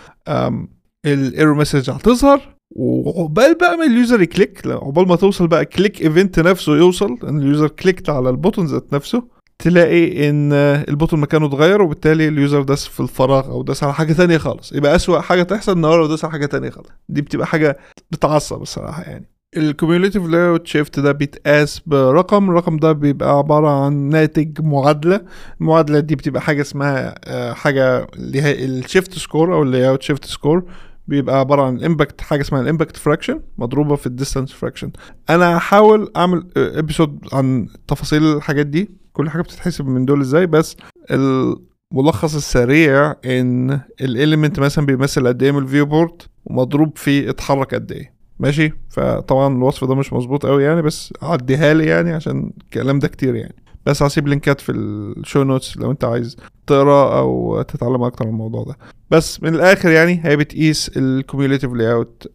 [1.06, 2.54] ال error message هتظهر.
[2.76, 7.18] وعقبال بقى ما ال user ي click عقبال ما توصل بقى click event نفسه يوصل
[7.28, 9.22] إن ال user clicked على ال button ذات نفسه
[9.58, 13.94] تلاقي إن ال button مكانه اتغير وبالتالي ال user داس في الفراغ أو داس على
[13.94, 14.72] حاجة تانية خالص.
[14.72, 16.88] يبقى أسوأ حاجة تحصل ان هو داس على حاجة تانية خالص.
[17.08, 17.78] دي بتبقى حاجة
[18.10, 19.33] بتعصب الصراحة يعني.
[19.56, 25.20] ال cumulative layout shift ده بيتقاس برقم الرقم ده بيبقى عبارة عن ناتج معادلة.
[25.60, 27.14] المعادلة دي بتبقى حاجة اسمها
[27.54, 30.64] حاجة اللي هي ال shift score أو ال layout shift score
[31.08, 34.90] بيبقى عبارة عن ال impact حاجة اسمها ال impact fraction مضروبة في ال distance fraction
[35.30, 38.90] أنا هحاول أعمل episode عن تفاصيل الحاجات دي.
[39.12, 40.76] كل حاجة بتتحسب من دول إزاي بس
[41.10, 47.74] الملخص السريع إن ال element مثلا بيمثل قد إيه من ال viewport ومضروب فيه اتحرك
[47.74, 48.13] قد إيه.
[48.38, 48.72] ماشي.
[48.90, 53.34] فطبعا الوصف ده مش مظبوط قوي يعني بس عديها لي يعني عشان الكلام ده كتير
[53.34, 53.54] يعني.
[53.86, 58.24] بس هسيب link ات في ال show notes لو أنت عايز تقرأ أو تتعلم أكتر
[58.24, 58.76] عن الموضوع ده.
[59.10, 62.26] بس من الآخر يعني هي بتقيس ال cumulative layout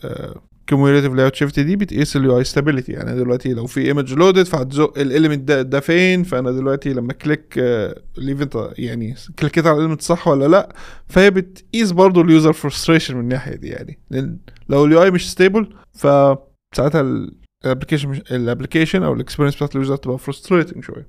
[0.70, 5.00] cumulative layout shift دي بتقيس ال UI stability يعني دلوقتي لو في image loaded فهتزق
[5.00, 7.54] ال element ده ده فين؟ فأنا دلوقتي لما click
[8.18, 10.76] ال event يعني clicked على ال element صح ولا لأ
[11.08, 14.00] فهي بتقيس برضه ال user frustration من الناحية دي يعني.
[14.10, 14.38] لأن
[14.70, 17.30] لو ال UI مش stable فساعتها
[17.66, 21.08] ال application ال application أو ال experience بتاعت ال user تبقى frustrating شوية.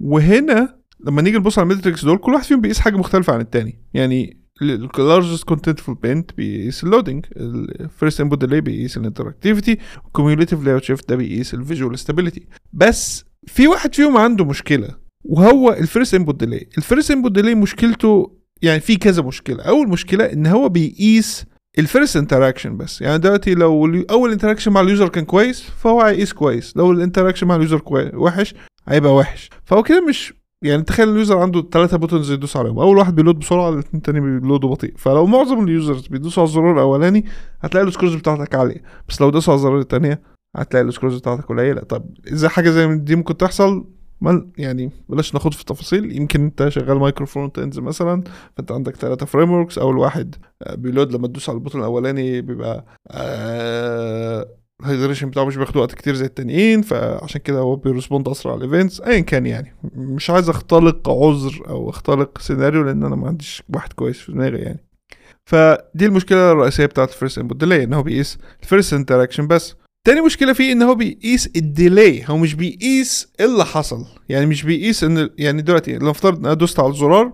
[0.00, 3.40] وهنا لما نيجي نبص على ال metrics دول كل واحد فيهم بيقيس حاجة مختلفة عن
[3.40, 3.78] التاني.
[3.94, 9.78] يعني ال largest contentful paint بيقيس ال loading ال first input delay بيقيس ال interactivity
[10.04, 14.88] وال cumulative layout shift ده بيقيس ال visual stability بس في واحد فيهم عنده مشكلة
[15.24, 19.62] وهو ال first input delay ال first input delay مشكلته يعني في كذا مشكلة.
[19.62, 21.44] أول مشكلة إن هو بيقيس
[21.78, 23.00] ال first interaction بس.
[23.02, 26.76] يعني دلوقتي لو أول interaction مع ال user كان كويس فهو هيقيس كويس.
[26.76, 27.82] لو ال interaction مع ال user
[28.14, 28.54] وحش
[28.88, 29.50] هيبقى وحش.
[29.64, 32.78] فهو كده مش يعني تخيل ال user عنده ثلاثة buttons يدوس عليهم.
[32.78, 34.94] أول واحد بي load بسرعة الاثنين التاني بي load وا بطيء.
[34.96, 37.24] فلو معظم ال users بيدوسوا على الزرار الأولاني
[37.60, 38.82] هتلاقي ال scores بتاعتك عالية.
[39.08, 40.22] بس لو دوسوا على الزرار الثانية
[40.56, 41.80] هتلاقي ال scores بتاعتك قليلة.
[41.80, 43.84] طب إزاي حاجة زي دي ممكن تحصل
[44.20, 46.16] ما يعني بلاش ناخد في التفاصيل.
[46.16, 48.22] يمكن أنت شغال micro frontends مثلا
[48.56, 50.34] فأنت عندك ثلاثة frameworks أول واحد
[50.76, 54.46] بي load لما تدوس على ال button الأولاني بيبقى آه
[54.84, 58.52] ال hydration بتاعه مش بياخد وقت كتير زي التانيين فعشان كده هو بي respond أسرع
[58.52, 59.76] على ال events ايا كان يعني.
[59.94, 64.58] مش عايز أختلق عذر أو أختلق سيناريو لأن أنا ما عنديش واحد كويس في دماغي
[64.58, 64.84] يعني.
[65.46, 69.74] فدي المشكلة الرئيسية بتاعت ال first input delay إن هو بيقيس ال first interaction بس.
[70.06, 74.04] تاني مشكلة فيه إن هو بيقيس ال delay هو مش بيقيس إيه اللي حصل.
[74.28, 77.32] يعني مش بيقيس إن يعني دلوقتي لو افترض إن أنا دوست على الزرار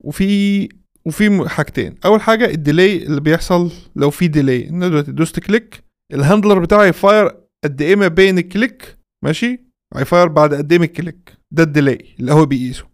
[0.00, 0.68] وفي
[1.06, 1.94] وفي حاجتين.
[2.04, 6.58] أول حاجة ال delay اللي بيحصل لو في delay إن دلوقتي دوست click ال handler
[6.58, 7.30] بتاعي ي fire
[7.64, 9.64] قد إيه ما بين ال click ماشي؟
[9.96, 12.84] هي fire بعد قد إيه من ال click؟ ده ال delay اللي هو بيقيسه.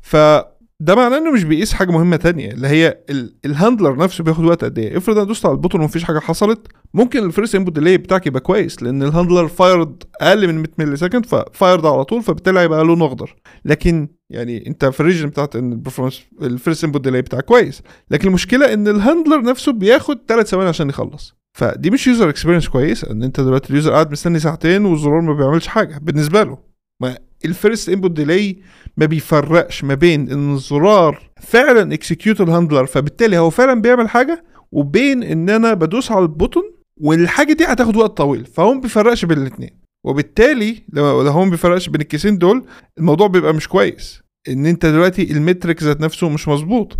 [0.00, 2.98] فده معناه إنه مش بيقيس حاجة مهمة تانية اللي هي
[3.44, 6.18] ال handler نفسه بياخد وقت قد إيه؟ افرض أنا دوست على ال button ومفيش حاجة
[6.18, 10.54] حصلت ممكن ال first input delay بتاعك يبقى كويس لأن ال handler fired أقل من
[10.54, 13.36] 100 millisecond ف fired على طول فبالتالي هيبقى لونه أخضر.
[13.64, 17.44] لكن يعني أنت في ال region بتاعت إن ال performance ال first input delay بتاعك
[17.44, 17.82] كويس.
[18.10, 21.34] لكن المشكلة إن ال handler نفسه بياخد ثلاث ثواني عشان يخلص.
[21.58, 25.32] فدي مش user experience كويس إن أنت دلوقتي ال user قاعد مستني ساعتين والزرار ما
[25.34, 26.58] بيعملش حاجة بالنسبة له.
[27.02, 28.58] ما ال first input delay
[28.96, 34.44] ما بيفرقش ما بين إن الزرار فعلا execute ال handler فبالتالي هو فعلا بيعمل حاجة
[34.72, 36.62] وبين إن أنا بدوس على ال button
[37.00, 39.70] والحاجة دي هتاخد وقت طويل فهو ما بيفرقش بين الاثنين
[40.06, 42.64] وبالتالي لو هو ما بيفرقش بين ال case ين دول
[42.98, 44.20] الموضوع بيبقى مش كويس.
[44.48, 46.98] إن أنت دلوقتي ال metric ذات نفسه مش مظبوط.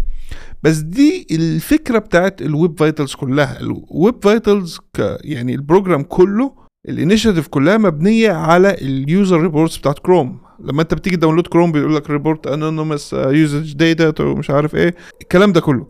[0.62, 3.60] بس دي الفكرة بتاعت ال web vitals كلها.
[3.60, 4.78] ال web vitals
[5.24, 10.82] يعني ال program كله ال initiative كلها مبنية على ال user reports بتاعت كروم لما
[10.82, 14.94] انت بتيجي download Chrome بيقول لك report anonymous usage data ومش عارف إيه.
[15.22, 15.86] الكلام ده كله.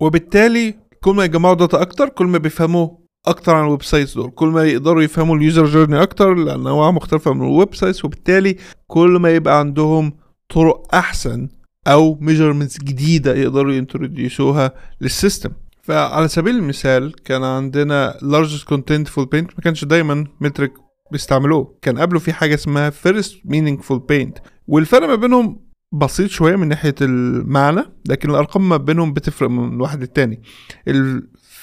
[0.00, 2.88] وبالتالي كل ما يجمعوا data أكتر كل ما بيفهموا
[3.26, 4.30] أكتر عن ال websites دول.
[4.30, 9.10] كل ما يقدروا يفهموا ال user journey أكتر لانواع مختلفة من ال websites وبالتالي كل
[9.20, 10.12] ما يبقى عندهم
[10.54, 11.48] طرق أحسن
[11.88, 15.50] أو measurements جديدة يقدروا ي introduce وها لل system.
[15.82, 20.72] فعلى سبيل المثال كان عندنا largest contentful paint ما كانش دايما metric
[21.12, 21.78] بيستعملوه.
[21.82, 24.40] كان قبله في حاجة اسمها first meaningful paint.
[24.66, 25.60] والفرق ما بينهم
[25.92, 30.42] بسيط شوية من ناحية المعنى لكن الأرقام ما بينهم بتفرق من واحد للتاني.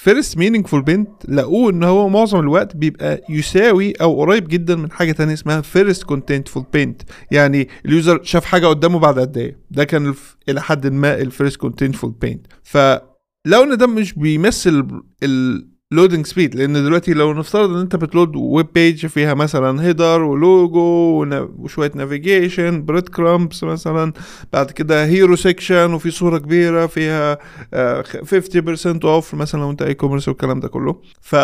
[0.06, 4.90] ال first meaningful paint لقوه إن هو معظم الوقت بيبقى يساوي أو قريب جدا من
[4.90, 9.58] حاجة تانية اسمها first contentful paint يعني ال user شاف حاجة قدامه بعد قد إيه
[9.70, 10.14] ده كان.
[10.48, 14.88] إلى حد ما ال first contentful paint فلو إن ده مش بيمثل
[15.22, 15.68] ال...
[15.92, 20.22] loading speed لأن دلوقتي لو نفترض إن أنت بت load web page فيها مثلا header
[20.22, 21.26] و logo
[21.58, 24.12] وشوية navigation breadcrumbs مثلا.
[24.52, 27.38] بعد كده hero section وفي صورة كبيرة فيها
[28.22, 31.00] 50% of مثلا لو انت e-commerce والكلام ده كله.
[31.20, 31.36] ف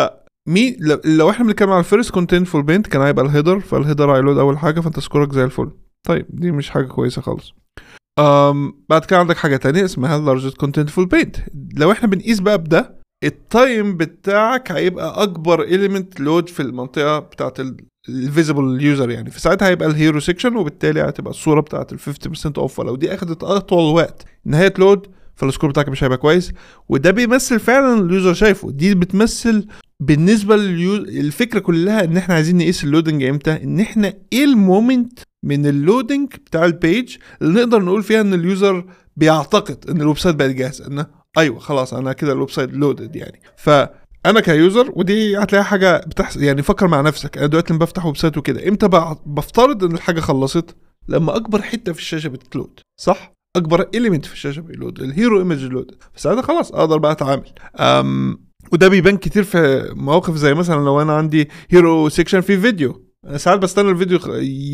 [1.05, 4.22] لو إحنا بنتكلم على ال first contentful paint كان هيبقى ال header فال header هي
[4.22, 5.71] load أول حاجة فأنت سكورك زي الفل.
[6.07, 7.53] طيب دي مش حاجة كويسة خالص.
[8.19, 11.37] أم بعد كده عندك حاجة تانية اسمها ال largest contentful paint.
[11.77, 17.57] لو إحنا بنقيس بقى بده ال time بتاعك هيبقى أكبر element load في المنطقة بتاعت
[18.09, 19.31] ال visible user يعني.
[19.31, 22.03] في ساعتها هيبقى ال hero section وبالتالي هتبقى الصورة بتاعت ال 50%
[22.57, 26.51] of فلو دي أخدت أطول وقت إنها ت load فال score بتاعك مش هيبقى كويس.
[26.89, 28.71] وده بيمثل فعلا ال user شايفه.
[28.71, 29.67] دي بتمثل
[29.99, 34.43] بالنسبة لل user الفكرة كلها إن إحنا عايزين نقيس ال loading إمتى؟ إن إحنا إيه
[34.43, 38.85] ال moment من ال loading بتاع ال page اللي نقدر نقول فيها إن ال user
[39.17, 40.87] بيعتقد إن ال website بقت جاهزة.
[40.87, 41.05] إن
[41.37, 43.41] أيوه خلاص أنا كده ال website loaded يعني.
[43.57, 47.37] فأنا ك user ودي هتلاقي حاجة بتحصل يعني فكر مع نفسك.
[47.37, 48.87] أنا دلوقتي لما بفتح website وكده إمتى
[49.25, 50.75] بفترض إن الحاجة خلصت؟
[51.07, 55.09] لما أكبر حتة في الشاشة بت load صح؟ أكبر element في الشاشة بي load ال
[55.09, 57.49] hero image load فساعتها خلاص أقدر بقى أتعامل.
[57.79, 58.37] أم
[58.71, 63.37] وده بيبان كتير في مواقف زي مثلا لو أنا عندي hero section في فيديو أنا
[63.37, 64.19] ساعات بستنى الفيديو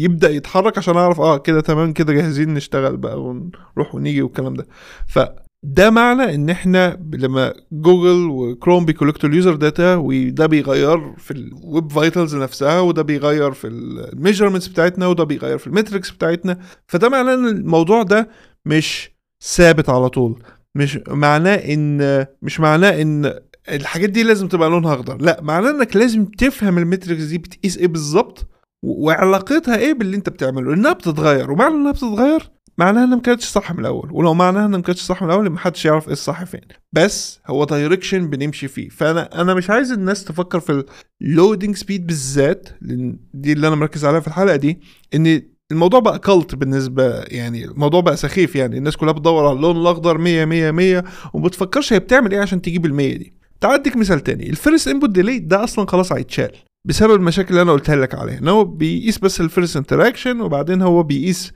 [0.03, 4.67] يبدأ يتحرك عشان أعرف آه كده تمام كده جاهزين نشتغل بقى ونروح ونيجي والكلام ده.
[5.07, 5.19] ف
[5.63, 11.13] ده معنى إن إحنا لما جوجل وكروم بي collect وا ال user data وده بيغير
[11.17, 15.73] في ال web vitals نفسها وده بيغير في ال measurements بتاعتنا وده بيغير في ال
[15.73, 16.59] metrics بتاعتنا.
[16.87, 18.29] فده معناه إن الموضوع ده
[18.65, 19.11] مش
[19.43, 20.43] ثابت على طول.
[20.75, 23.33] مش معناه إن مش معناه إن
[23.71, 25.21] الحاجات دي لازم تبقى لونها أخضر.
[25.21, 28.47] لا معناه إنك لازم تفهم ال metrics دي بتقيس إيه بالظبط
[28.85, 30.73] وعلاقتها إيه باللي أنت بتعمله.
[30.73, 31.51] إنها بتتغير.
[31.51, 35.01] ومعنى إنها بتتغير معناها إنها ما كانتش صح من الأول ولو معناها إنها ما كانتش
[35.01, 36.61] صح من الأول محدش يعرف إيه الصح فين.
[36.93, 38.89] بس هو direction بنمشي فيه.
[38.89, 40.83] فأنا أنا مش عايز الناس تفكر في
[41.21, 44.79] ال loading speed بالذات لأن دي اللي أنا مركز عليها في الحلقة دي
[45.15, 48.77] إن الموضوع بقى cult بالنسبة يعني الموضوع بقى سخيف يعني.
[48.77, 52.61] الناس كلها بتدور على اللون الأخضر 100 100 100 وما بتفكرش هي بتعمل إيه عشان
[52.61, 53.33] تجيب ال 100 دي.
[53.61, 54.49] تعال أديك مثال تاني.
[54.49, 56.51] ال first input delay ده أصلا خلاص هيتشال
[56.87, 58.37] بسبب المشاكل اللي أنا قلتها لك عليها.
[58.39, 61.51] إن هو بيقيس بس ال first interaction وبعدين هو بيقيس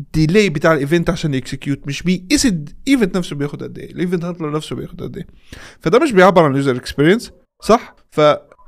[0.00, 3.78] ال delay بتاع ال event عشان ي execute مش بيقيس ال event نفسه بياخد قد
[3.78, 5.26] إيه؟ ال event handler نفسه بياخد قد إيه؟
[5.80, 7.30] فده مش بيعبر عن ال user experience
[7.62, 8.20] صح؟ ف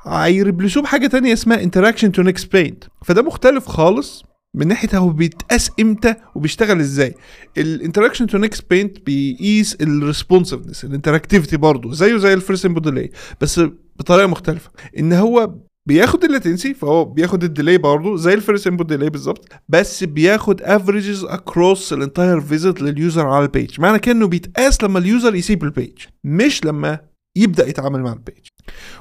[0.06, 4.98] هي replace وه بحاجة تانية اسمها interaction to next paint فده مختلف خالص من ناحية
[4.98, 7.14] هو بيتقاس إمتى وبيشتغل إزاي.
[7.58, 12.66] ال interaction to next paint بيقيس ال responsiveness ال interactivity برضه زيه زي ال first
[12.66, 13.60] input delay بس
[13.96, 14.70] بطريقة مختلفة.
[14.98, 15.54] إن هو
[15.88, 20.04] بياخد ال latency فهو بياخد ال delay برضه زي ال first input delay بالظبط بس
[20.04, 24.98] بياخد averages across ال entire visit لل user على ال page معنى كأنه بيتقاس لما
[24.98, 26.98] ال user يسيب ال page مش لما
[27.36, 28.46] يبدأ يتعامل مع ال page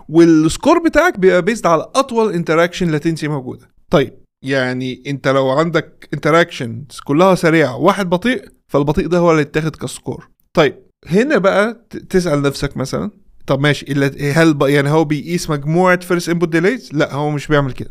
[0.09, 3.69] وال score بتاعك بيبقى based على أطول interaction latency موجودة.
[3.89, 4.13] طيب
[4.45, 9.84] يعني أنت لو عندك interactions كلها سريعة واحد بطيء فالبطيء ده هو اللي يتاخد ك
[9.84, 10.75] score طيب
[11.07, 13.11] هنا بقى تسأل نفسك مثلا
[13.47, 13.93] طب ماشي.
[14.31, 17.89] هل يعني هو بيقيس مجموعة first input delays لا هو مش بيعمل كده.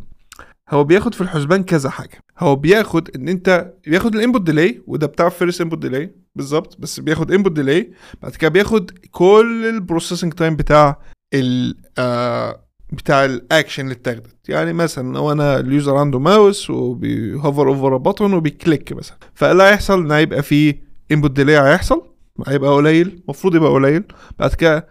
[0.71, 2.19] هو بياخد في الحسبان كذا حاجة.
[2.39, 7.01] هو بياخد إن أنت بياخد ال input delay وده بتاع first input delay بالظبط بس
[7.01, 7.91] بياخد input delay
[8.23, 10.99] بعد كده بياخد كل ال processing time بتاع
[11.35, 14.49] ال آه بتاع الاكشن اللي اتاخدت.
[14.49, 19.17] يعني مثلا لو أنا ال user عنده mouse وبي hover over button وبي click مثلا.
[19.35, 20.83] فاللي هيحصل ان هيبقى فيه
[21.13, 22.03] input delay هيحصل
[22.47, 24.05] هيبقى قليل المفروض يبقى قليل.
[24.39, 24.89] بعد كده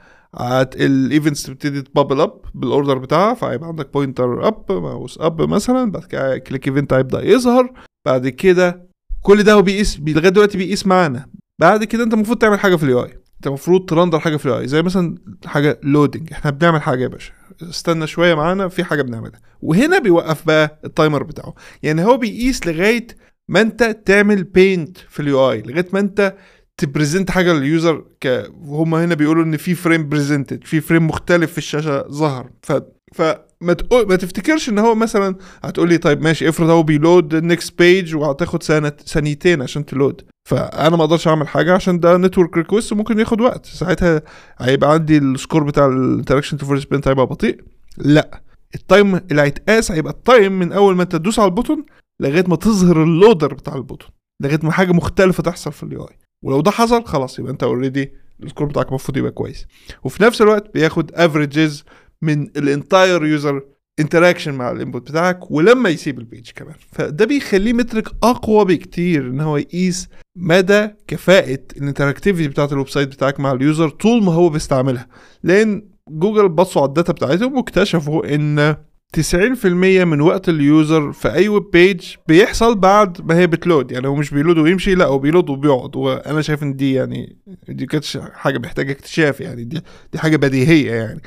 [0.76, 5.42] ال events تبتدي ت bubble up بال order بتاعها فهيبقى عندك pointer up mouse up
[5.42, 7.74] مثلا بعد كده click event هيبدأ يظهر
[8.06, 8.90] بعد كده
[9.22, 11.26] كل ده هو بيقيس لغاية دلوقتي بيقيس معانا.
[11.60, 14.46] بعد كده انت المفروض تعمل حاجة في ال UI انت المفروض ت render حاجة في
[14.46, 15.16] ال UI زي مثلا
[15.46, 17.32] حاجة loading إحنا بنعمل حاجة يا باشا.
[17.62, 19.40] استنى شوية معانا في حاجة بنعملها.
[19.62, 21.54] وهنا بيوقف بقى ال timer بتاعه.
[21.84, 23.08] يعني هو بيقيس لغاية
[23.48, 26.36] ما انت تعمل paint في ال UI لغاية ما انت
[26.80, 31.08] ت present حاجة لل user ك هم هنا بيقولوا إن في frame presented في frame
[31.08, 32.50] مختلف في الشاشة ظهر.
[32.62, 32.72] ف
[33.14, 37.34] فما تقول ما تفتكرش إن هو مثلا هتقول لي طيب ماشي افرض هو بي load
[37.34, 40.22] ال next page وهتاخد ثانية ثانيتين عشان ت load.
[40.50, 43.66] فأنا ما أقدرش أعمل حاجة عشان ده network request وممكن ياخد وقت.
[43.66, 44.22] ساعتها
[44.60, 47.62] هيبقى عندي ال score بتاع ال interaction to first paint هيبقى بطيء.
[47.98, 48.42] لا.
[48.76, 51.86] ال time اللي هيتقاس هيبقى ال time من أول ما أنت تدوس على ال button
[52.22, 54.10] لغاية ما تظهر اللودر بتاع ال button.
[54.42, 58.14] لغاية ما حاجة مختلفة تحصل في ال UI ولو ده حصل خلاص يبقى انت already
[58.44, 59.68] ال score بتاعك المفروض يبقى كويس.
[60.04, 61.84] وفي نفس الوقت بياخد averages
[62.22, 63.62] من ال entire user
[64.00, 66.76] interaction مع ال input بتاعك ولما يسيب ال page كمان.
[66.92, 73.08] فده بيخليه metric أقوى بكتير إن هو يقيس مدى كفاءة ال interactivity بتاعت ال website
[73.08, 75.08] بتاعك مع ال user طول ما هو بيستعملها.
[75.44, 78.76] لأن جوجل بصوا على ال data بتاعتهم واكتشفوا إن
[79.18, 83.92] 90% من وقت ال user في أي web page بيحصل بعد ما هي بت load.
[83.92, 85.96] يعني هو مش بي load ويمشي لا هو بي load وبيقعد.
[85.96, 87.38] وأنا شايف إن دي يعني
[87.70, 89.64] دي ما كانتش حاجة محتاجة اكتشاف يعني.
[89.64, 89.82] دي
[90.14, 91.22] دي حاجة بديهية يعني.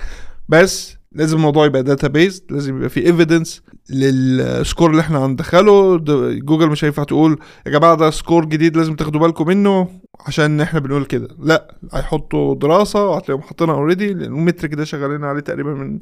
[0.49, 5.99] بس لازم الموضوع يبقى data based لازم يبقى في evidence لل score اللي إحنا هندخله.
[6.39, 9.89] جوجل مش هينفع تقول يا جماعة ده score جديد لازم تاخدوا بالكم منه
[10.27, 11.29] عشان إحنا بنقول كده.
[11.39, 15.99] لا هيحطوا دراسة وهتلاقيهم حاطينها already لأن ال metric ده شغالين عليه تقريبا من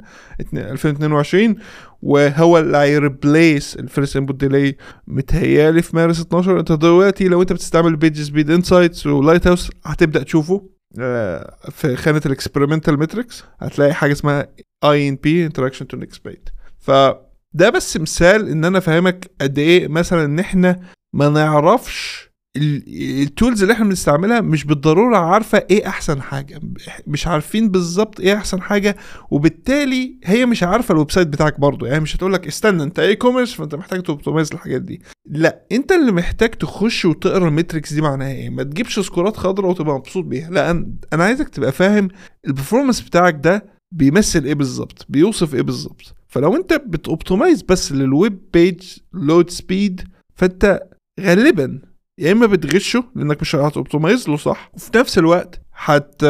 [0.53, 1.55] 2022
[2.01, 4.75] وهو اللي هي replace ال first input delay
[5.07, 10.69] متهيألي في مارس 12 انت دلوقتي لو انت بتستعمل PageSpeed Insights و Lighthouse هتبدأ تشوفه
[11.71, 14.47] في خانة ال experimental metrics هتلاقي حاجة اسمها
[14.83, 20.39] INP interaction to next paint فده بس مثال إن أنا أفهمك قد إيه مثلا إن
[20.39, 20.79] إحنا
[21.13, 26.59] ما نعرفش ال tools اللي إحنا بنستعملها مش بالضرورة عارفة إيه أحسن حاجة.
[27.07, 28.97] مش عارفين بالظبط إيه أحسن حاجة
[29.31, 31.87] وبالتالي هي مش عارفة ال website بتاعك برضه.
[31.87, 35.01] يعني مش هتقول لك استنى أنت e-commerce فأنت محتاج ت optimize الحاجات دي.
[35.29, 39.37] لا أنت اللي محتاج تخش وتقرأ ال metrics دي معناها إيه؟ ما تجيبش score ات
[39.37, 40.49] خضراء وتبقى مبسوط بيها.
[40.49, 40.71] لا
[41.13, 42.07] أنا عايزك تبقى فاهم
[42.47, 47.91] ال performance بتاعك ده بيمثل إيه بالظبط؟ بيوصف إيه بالظبط؟ فلو أنت بت optimize بس
[47.91, 48.81] لل web page
[49.13, 50.83] load speed فأنت
[51.19, 51.81] غالبا
[52.17, 56.23] يا إما بتغشه لأنك مش هت optimize له صح؟ وفي نفس الوقت هت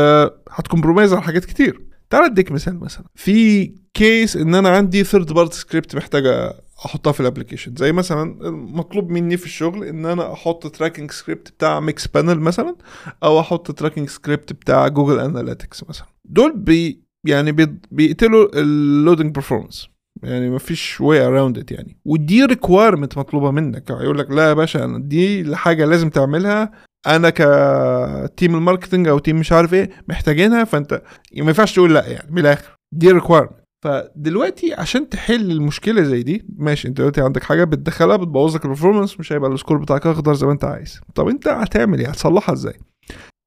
[0.49, 1.81] هت compromise على حاجات كتير.
[2.09, 3.05] تعال أديك مثال مثلا.
[3.15, 6.53] في case إن أنا عندي third party script محتاجه
[6.85, 11.51] أحطها في ال application زي مثلا مطلوب مني في الشغل إن أنا أحط tracking script
[11.51, 12.75] بتاع Mixpanel مثلا
[13.23, 16.07] أو أحط tracking script بتاع Google Analytics مثلا.
[16.25, 17.51] دول بي يعني
[17.91, 19.87] بيقتلوا ال loading performance
[20.23, 21.97] يعني ما فيش way around it يعني.
[22.05, 23.91] ودي requirement مطلوبة منك.
[23.91, 26.71] هيقول لك لا يا باشا أنا دي حاجة لازم تعملها.
[27.07, 31.93] أنا ك team ال marketing أو team مش عارف إيه محتاجينها فأنت ما ينفعش تقول
[31.93, 32.75] لا يعني من الآخر.
[32.93, 38.55] دي requirement فدلوقتي عشان تحل المشكلة زي دي ماشي أنت دلوقتي عندك حاجة بتدخلها بتبوظ
[38.55, 41.01] لك ال performance مش هيبقى ال score بتاعك أخضر زي ما أنت عايز.
[41.15, 42.73] طب أنت هتعمل إيه؟ هتصلحها إزاي؟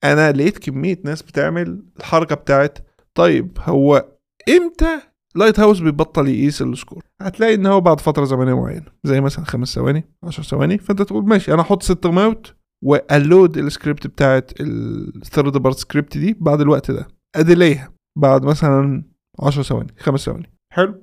[0.04, 2.78] أنا لقيت كمية ناس بتعمل الحركة بتاعت
[3.16, 4.04] طيب هو
[4.48, 5.00] إمتى
[5.36, 9.74] Lighthouse بيبطل يقيس ال score؟ هتلاقي إن هو بعد فترة زمنية معينة زي مثلا خمس
[9.74, 14.76] ثواني 10 ثواني فأنت تقول ماشي أنا أحط setTimeout وأ load ال script بتاعت ال
[14.76, 19.02] third party script دي بعد الوقت ده أ delay ها بعد مثلا
[19.40, 20.50] 10 ثواني خمس ثواني.
[20.72, 21.02] حلو.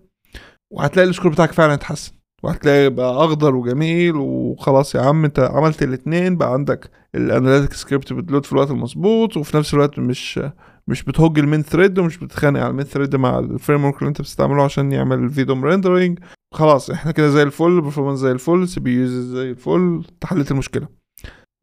[0.74, 2.12] وهتلاقي ال score بتاعك فعلا اتحسن
[2.44, 8.14] وهتلاقي بقى أخضر وجميل وخلاص يا عم أنت عملت الاثنين بقى عندك ال analytic script
[8.14, 10.40] بت load في الوقت المظبوط وفي نفس الوقت مش
[10.88, 13.98] مش بت hog ال main thread ومش بتتخانق على ال main thread مع ال framework
[14.00, 16.20] اللي انت بتستعمله عشان يعمل ال view rendering
[16.54, 20.88] خلاص إحنا كده زي الفل ال performance زي الفل CPU زي الفل حليت المشكلة.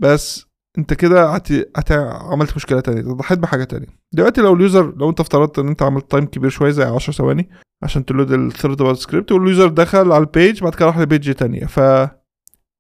[0.03, 0.47] بس
[0.79, 1.53] انت كده هت...
[1.53, 1.93] هت...
[2.33, 3.03] عملت مشكلة تانية.
[3.03, 3.87] ضحيت بحاجة تانية.
[4.15, 7.13] دلوقتي لو ال user لو انت افترضت ان انت عملت time كبير شوية زي 10
[7.13, 7.49] ثواني
[7.83, 10.87] عشان ت load ال third party script وال user دخل على ال page بعد كده
[10.87, 11.67] راح ل page تانية.
[11.67, 11.81] ف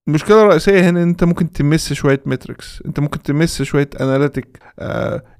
[0.08, 3.90] المشكلة الرئيسيه هنا إن أنت ممكن ت miss شوية metrics أنت ممكن ت miss شوية
[4.00, 4.58] analytic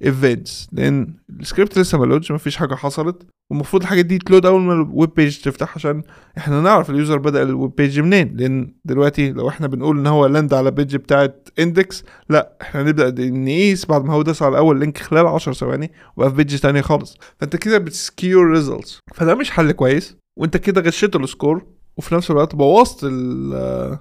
[0.05, 3.23] events لأن السكريبت لسه ما load ش مفيش حاجة حصلت.
[3.51, 6.03] والمفروض الحاجات دي ت load أول ما ال web page تفتح عشان
[6.39, 8.37] إحنا نعرف ال user بدأ ال web page منين.
[8.37, 13.31] لأن دلوقتي لو إحنا بنقول إن هو land على page بتاعت index لا إحنا نبدا
[13.31, 16.81] نقيس بعد ما هو داس على اول link خلال 10 ثواني وبقى في page تانية
[16.81, 17.17] خالص.
[17.41, 21.67] فأنت كده بت skew results فده مش حل كويس وأنت كده غشيت ال score
[21.97, 23.99] وفي نفس الوقت بوظت ال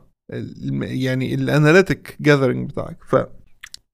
[0.82, 2.98] يعني ال analytic gathering بتاعك.
[3.08, 3.16] ف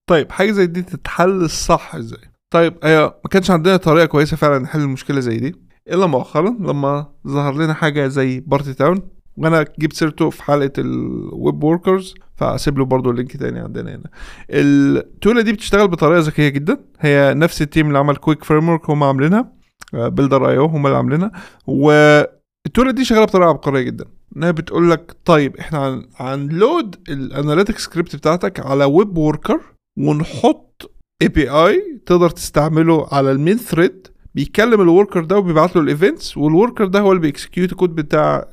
[0.09, 2.19] طيب حاجة زي دي تتحل الصح إزاي؟
[2.53, 5.55] طيب هي ما كانش عندنا طريقة كويسة فعلا نحل المشكلة زي دي
[5.89, 9.01] إلا مؤخرا لما ظهر لنا حاجة زي Partytown
[9.38, 13.95] وأنا جبت سيرته في حلقة ال web workers فاسيب له برضه ال link تاني عندنا
[13.95, 14.09] هنا.
[14.49, 16.77] ال tool ة دي بتشتغل بطريقة ذكية جدا.
[16.99, 19.51] هي نفس ال team اللي عمل Qwik framework هم عاملينها
[19.93, 21.31] Builder.io هم اللي عاملينها.
[21.67, 24.05] وال tool ة دي شغالة بطريقة عبقرية جدا.
[24.38, 29.59] إنها بتقول لك طيب إحنا هن load ال analytic script بتاعتك على web worker
[29.97, 35.89] ونحط API تقدر تستعمله على ال main thread بيكلم ال worker ده وبيبعت له ال
[35.89, 38.45] events وال worker ده هو اللي بي execute ال code بتاع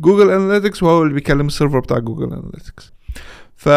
[0.00, 2.92] Google Analytics وهو اللي بيكلم ال server بتاع Google Analytics
[3.56, 3.68] ف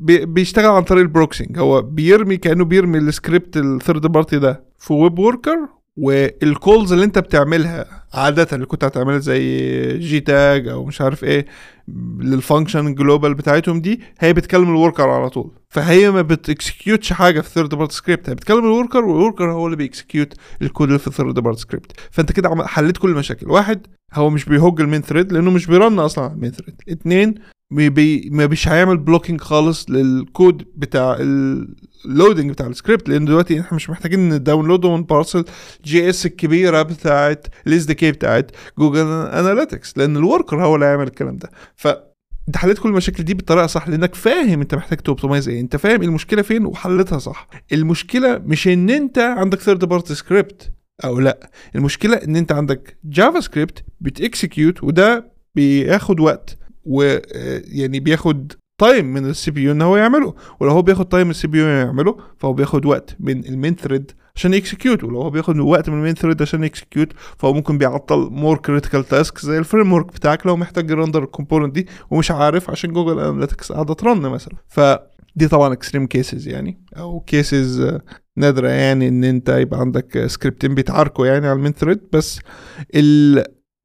[0.00, 4.64] بيشتغل عن طريق ال proxying هو بيرمي كأنه بيرمي ال script ال third party ده
[4.78, 5.58] في web worker
[6.00, 11.24] وال calls اللي انت بتعملها عادة اللي كنت هتعملها زي جي تاج أو مش عارف
[11.24, 11.46] إيه
[12.18, 15.50] لل function global بتاعتهم دي هي بتكلم ال worker على طول.
[15.70, 19.16] فهي ما بت execute ش حاجة في third party script هي بتكلم ال worker وال
[19.16, 22.96] worker هو اللي بي execute ال code اللي في third party script فأنت كده حليت
[22.96, 23.50] كل المشاكل.
[23.50, 26.36] واحد هو مش بي hog ال main thread لأنه مش بي run أصلا على ال
[26.36, 27.34] main thread اتنين
[27.70, 33.90] بي مش هيعمل blocking خالص للكود بتاع ال loading بتاع السكريبت لأن دلوقتي إحنا مش
[33.90, 35.44] محتاجين ن download ون parse ال
[35.84, 41.36] JS الكبيرة بتاعت ال SDK بتاعت Google Analytics لأن ال worker هو اللي هيعمل الكلام
[41.36, 41.50] ده.
[41.76, 41.88] ف
[42.48, 45.76] أنت حليت كل المشاكل دي بالطريقة صح لأنك فاهم أنت محتاج ت optimize إيه أنت
[45.76, 47.48] فاهم المشكلة فين وحلتها صح.
[47.72, 50.72] المشكلة مش إن أنت عندك third party script
[51.04, 56.58] أو لأ المشكلة إن أنت عندك JavaScript بت execute وده بياخد وقت.
[56.84, 60.34] ويعني بياخد time من ال CPU إن هو يعمله.
[60.60, 64.10] ولو هو بياخد time من ال CPU يعمله فهو بياخد وقت من ال main thread
[64.36, 67.08] عشان ي execute ولو هو بياخد وقت من ال main thread عشان ي execute
[67.38, 71.29] فهو ممكن بيعطل more critical task زي ال framework بتاعك لو محتاج ي render ال
[71.29, 74.54] component دي ومش عارف عشان Google Analytics قاعدة ت run مثلا.
[74.68, 77.98] فدي طبعا extreme cases يعني أو cases
[78.36, 82.40] نادرة يعني إن أنت يبقى عندك سكريبتين بيتعاركوا يعني على ال main thread بس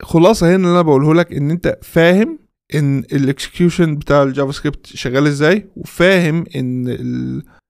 [0.03, 2.39] الخلاصه هنا اللي أنا بقوله لك إن أنت فاهم
[2.73, 6.87] إن ال execution بتاع ال JavaScript شغال إزاي وفاهم إن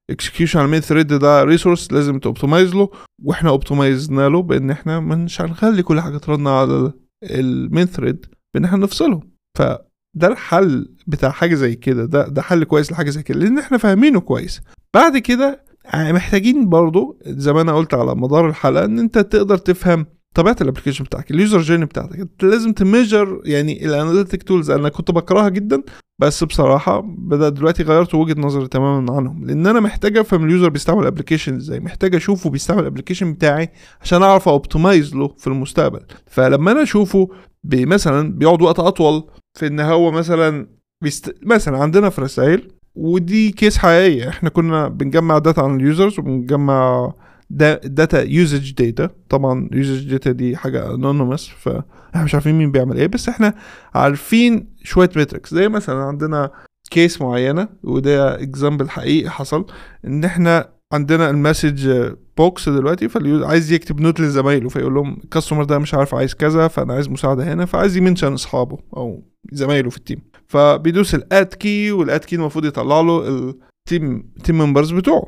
[0.10, 2.90] ال execution على ال main thread ده resource لازم ت optimize له
[3.24, 6.92] وإحنا optimize نا له بإن إحنا مش هنخلي كل حاجة ت run على
[7.24, 9.22] ال main thread بإن إحنا نفصله.
[9.58, 13.78] فده الحل بتاع حاجة زي كده ده ده حل كويس لحاجة زي كده لإن إحنا
[13.78, 14.62] فاهمينه كويس.
[14.94, 15.66] بعد كده
[15.96, 20.06] محتاجين برضو زي ما أنا قلت على مدار الحلقة إن أنت تقدر تفهم
[20.36, 22.20] طبيعة ال application بتاعك ال user journey بتاعتك.
[22.20, 25.84] انت لازم ت measure يعني ال analytic tools أنا كنت بكرهها جدا
[26.20, 29.46] بس بصراحة بدا دلوقتي غيرت وجهة نظري تماما عنهم.
[29.46, 33.34] لأن أنا محتاج أفهم ال user بيستعمل ال application إزاي محتاج أشوفه بيستعمل ال application
[33.34, 33.70] بتاعي
[34.02, 36.00] عشان أعرف optimize له في المستقبل.
[36.28, 37.30] فلما أنا أشوفه
[37.74, 39.24] مثلا بيقعد وقت أطول
[39.60, 40.68] في إن هو مثلا
[41.04, 41.36] بيست...
[41.44, 44.30] مثلا عندنا في رسائل ودي case حقيقية.
[44.30, 47.14] إحنا كنا بنجمع data عن ال users وبنجمع
[47.50, 53.08] data usage data طبعا usage data دي حاجة anonymous فاحنا مش عارفين مين بيعمل إيه
[53.08, 53.54] بس إحنا
[53.96, 56.52] عارفين شوية metrics زي مثلا عندنا
[56.92, 59.66] case معينة وده example حقيقي حصل
[60.08, 65.28] إن إحنا عندنا ال message box دلوقتي فاللي عايز يكتب note لزمايله فيقول لهم ال
[65.28, 69.24] customer ده مش عارف عايز كذا فأنا عايز مساعدة هنا فعايز ي mention أصحابه أو
[69.52, 73.47] زمايله في ال team فبيدوس ال at key وال at key المفروض يطلع له ال
[73.47, 75.28] team team members بتوعه.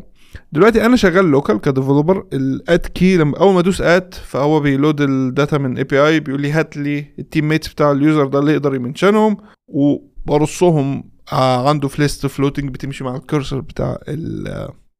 [0.51, 4.59] دلوقتي أنا شغال local ك developer ال at key لما أول ما أدوس at فهو
[4.59, 7.98] بي load ال data من API بيقول لي هات لي ال team mates بتاع ال
[7.98, 9.37] user ده اللي يقدر ي mention هم
[9.67, 14.43] وبيرصهم عنده في list floating بتمشي مع ال cursor بتاع ال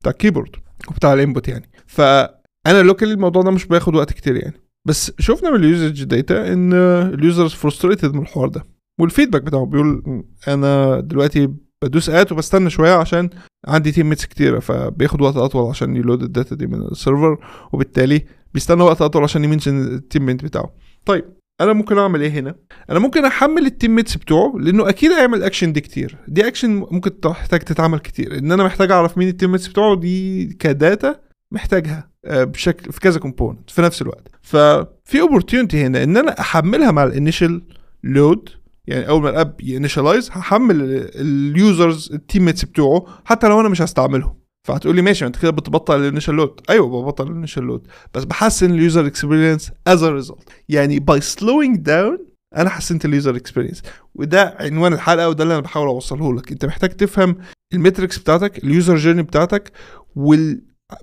[0.01, 0.55] بتاع ال keyboard
[0.87, 1.69] وبتاع ال input يعني.
[1.87, 4.61] فأنا locally الموضوع ده مش بياخد وقت كتير يعني.
[4.87, 6.73] بس شفنا من ال usage data إن
[7.13, 8.65] ال users frustrated من الحوار ده
[8.99, 11.49] وال feedback بتاعه بيقول أنا دلوقتي
[11.83, 13.29] بدوس at وبستنى شوية عشان
[13.67, 16.89] عندي team mates كتيرة فبياخد وقت أطول عشان ي load ال data دي من ال
[16.89, 17.37] server
[17.73, 20.73] وبالتالي بيستنى وقت أطول عشان ي mention ال team mate بتاعه.
[21.05, 21.25] طيب
[21.61, 22.55] أنا ممكن أعمل إيه هنا؟
[22.89, 26.17] أنا ممكن أحمل ال team mates بتوعه لأنه أكيد هيعمل اكشن دي كتير.
[26.27, 28.37] دي اكشن ممكن تحتاج تتعمل كتير.
[28.37, 31.15] إن أنا محتاج أعرف مين ال team mates بتوعه دي ك data
[31.51, 34.27] محتاجها بشكل في كذا component في نفس الوقت.
[34.41, 37.61] ففي opportunity هنا إن أنا أحملها مع ال initial
[38.03, 38.49] load
[38.87, 40.75] يعني أول ما ال app ي initialize هحمل
[41.15, 44.37] ال users ال team mates بتوعه حتى لو أنا مش هستعملهم.
[44.67, 48.23] فهتقول لي ماشي أنت كده بتبطل ال initial load أيوه ببطل ال initial load بس
[48.23, 52.17] بحسن ال user experience as a result يعني by slowing down
[52.57, 53.81] أنا حسنت ال user experience
[54.15, 56.51] وده عنوان الحلقة وده اللي أنا بحاول أوصله لك.
[56.51, 57.37] أنت محتاج تفهم
[57.73, 59.71] ال metrics بتاعتك ال user journey بتاعتك
[60.15, 60.61] وال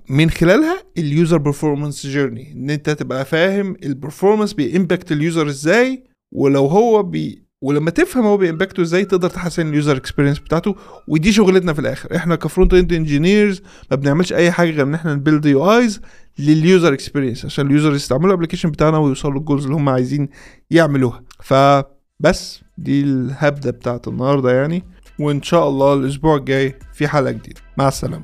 [0.09, 5.18] من خلالها ال user performance journey إن أنت تبقى فاهم ال performance بي impact ال
[5.18, 6.03] user إزاي
[6.35, 10.39] ولو هو بي ولما تفهم هو بي impact ه إزاي تقدر تحسن ال user experience
[10.39, 10.75] بتاعته
[11.07, 12.15] ودي شغلتنا في الآخر.
[12.15, 13.61] إحنا ك front end engineers
[13.91, 16.01] ما بنعملش أي حاجة غير إن إحنا ن build UIs
[16.39, 19.89] لل user experience عشان ال user يستعملوا ال application بتاعنا ويوصلوا لل goals اللي هم
[19.89, 20.29] عايزين
[20.71, 21.23] يعملوها.
[21.43, 24.83] فبس دي الهبدة بتاعت النهارده يعني.
[25.19, 27.61] وإن شاء الله الأسبوع الجاي في حلقة جديدة.
[27.77, 28.23] مع السلامة.